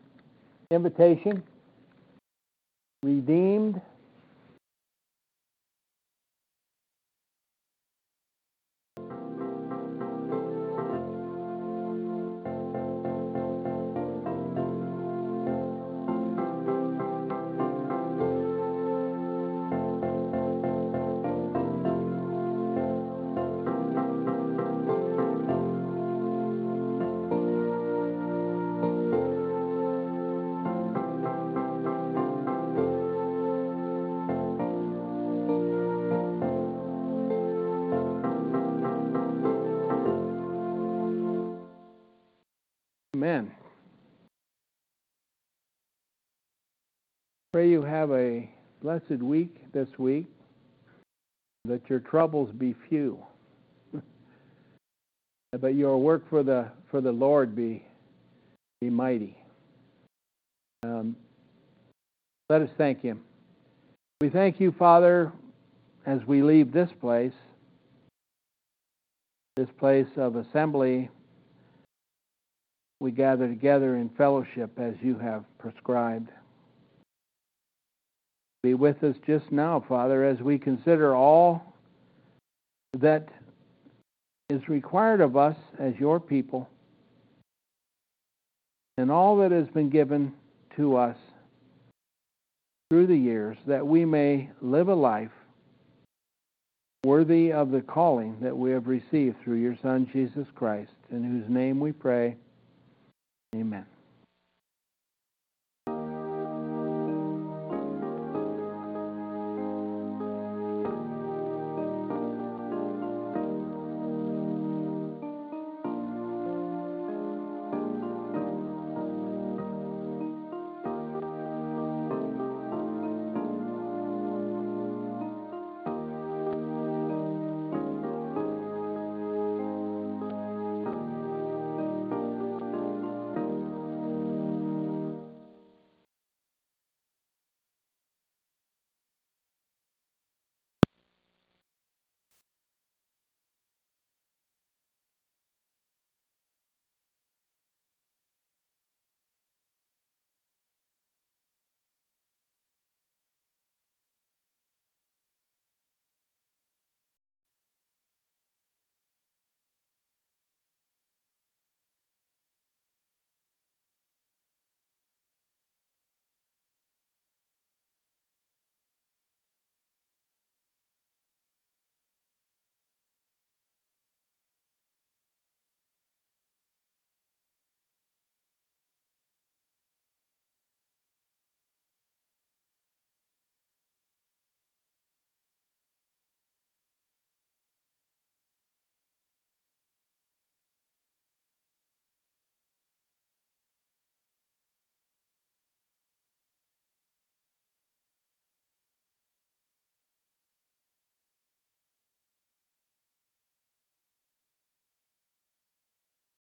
invitation 0.71 1.43
redeemed 3.03 3.81
Pray 47.59 47.71
you 47.71 47.83
have 47.83 48.13
a 48.13 48.49
blessed 48.85 49.21
week 49.21 49.73
this 49.73 49.89
week, 49.99 50.29
that 51.65 51.81
your 51.91 51.99
troubles 51.99 52.53
be 52.53 52.73
few, 52.89 53.19
but 55.61 55.75
your 55.75 55.99
work 55.99 56.23
for 56.31 56.45
the 56.45 56.69
for 56.89 57.01
the 57.01 57.11
Lord 57.11 57.57
be 57.57 57.85
be 58.81 58.89
mighty. 58.91 59.37
Um, 60.85 61.17
let 62.49 62.63
us 62.63 62.71
thank 62.79 63.03
Him. 63.03 63.23
We 64.21 64.29
thank 64.29 64.61
you, 64.61 64.73
Father, 64.79 65.33
as 66.07 66.21
we 66.29 66.45
leave 66.45 66.71
this 66.71 66.91
place, 67.01 67.35
this 69.57 69.69
place 69.81 70.07
of 70.17 70.37
assembly. 70.37 71.11
We 73.01 73.11
gather 73.11 73.49
together 73.49 73.97
in 73.97 74.11
fellowship 74.11 74.79
as 74.79 74.95
you 75.03 75.19
have 75.19 75.43
prescribed. 75.59 76.31
Be 78.63 78.75
with 78.75 79.03
us 79.05 79.17
just 79.27 79.51
now, 79.53 79.85
Father, 79.89 80.25
as 80.25 80.41
we 80.41 80.59
consider 80.59 81.15
all 81.15 81.75
that 82.99 83.29
is 84.49 84.69
required 84.69 85.21
of 85.21 85.37
us 85.37 85.57
as 85.79 85.95
your 85.99 86.19
people 86.19 86.69
and 88.97 89.11
all 89.11 89.37
that 89.37 89.53
has 89.53 89.69
been 89.69 89.91
given 89.91 90.33
to 90.77 90.97
us 90.97 91.17
through 92.91 93.07
the 93.07 93.17
years 93.17 93.57
that 93.67 93.87
we 93.87 94.05
may 94.05 94.51
live 94.61 94.89
a 94.89 94.95
life 94.95 95.31
worthy 97.05 97.53
of 97.53 97.71
the 97.71 97.81
calling 97.81 98.37
that 98.41 98.57
we 98.57 98.71
have 98.71 98.89
received 98.89 99.37
through 99.43 99.57
your 99.57 99.77
Son, 99.83 100.09
Jesus 100.13 100.47
Christ, 100.55 100.91
in 101.13 101.23
whose 101.23 101.49
name 101.49 101.79
we 101.79 101.93
pray. 101.93 102.37
Amen. 103.55 103.87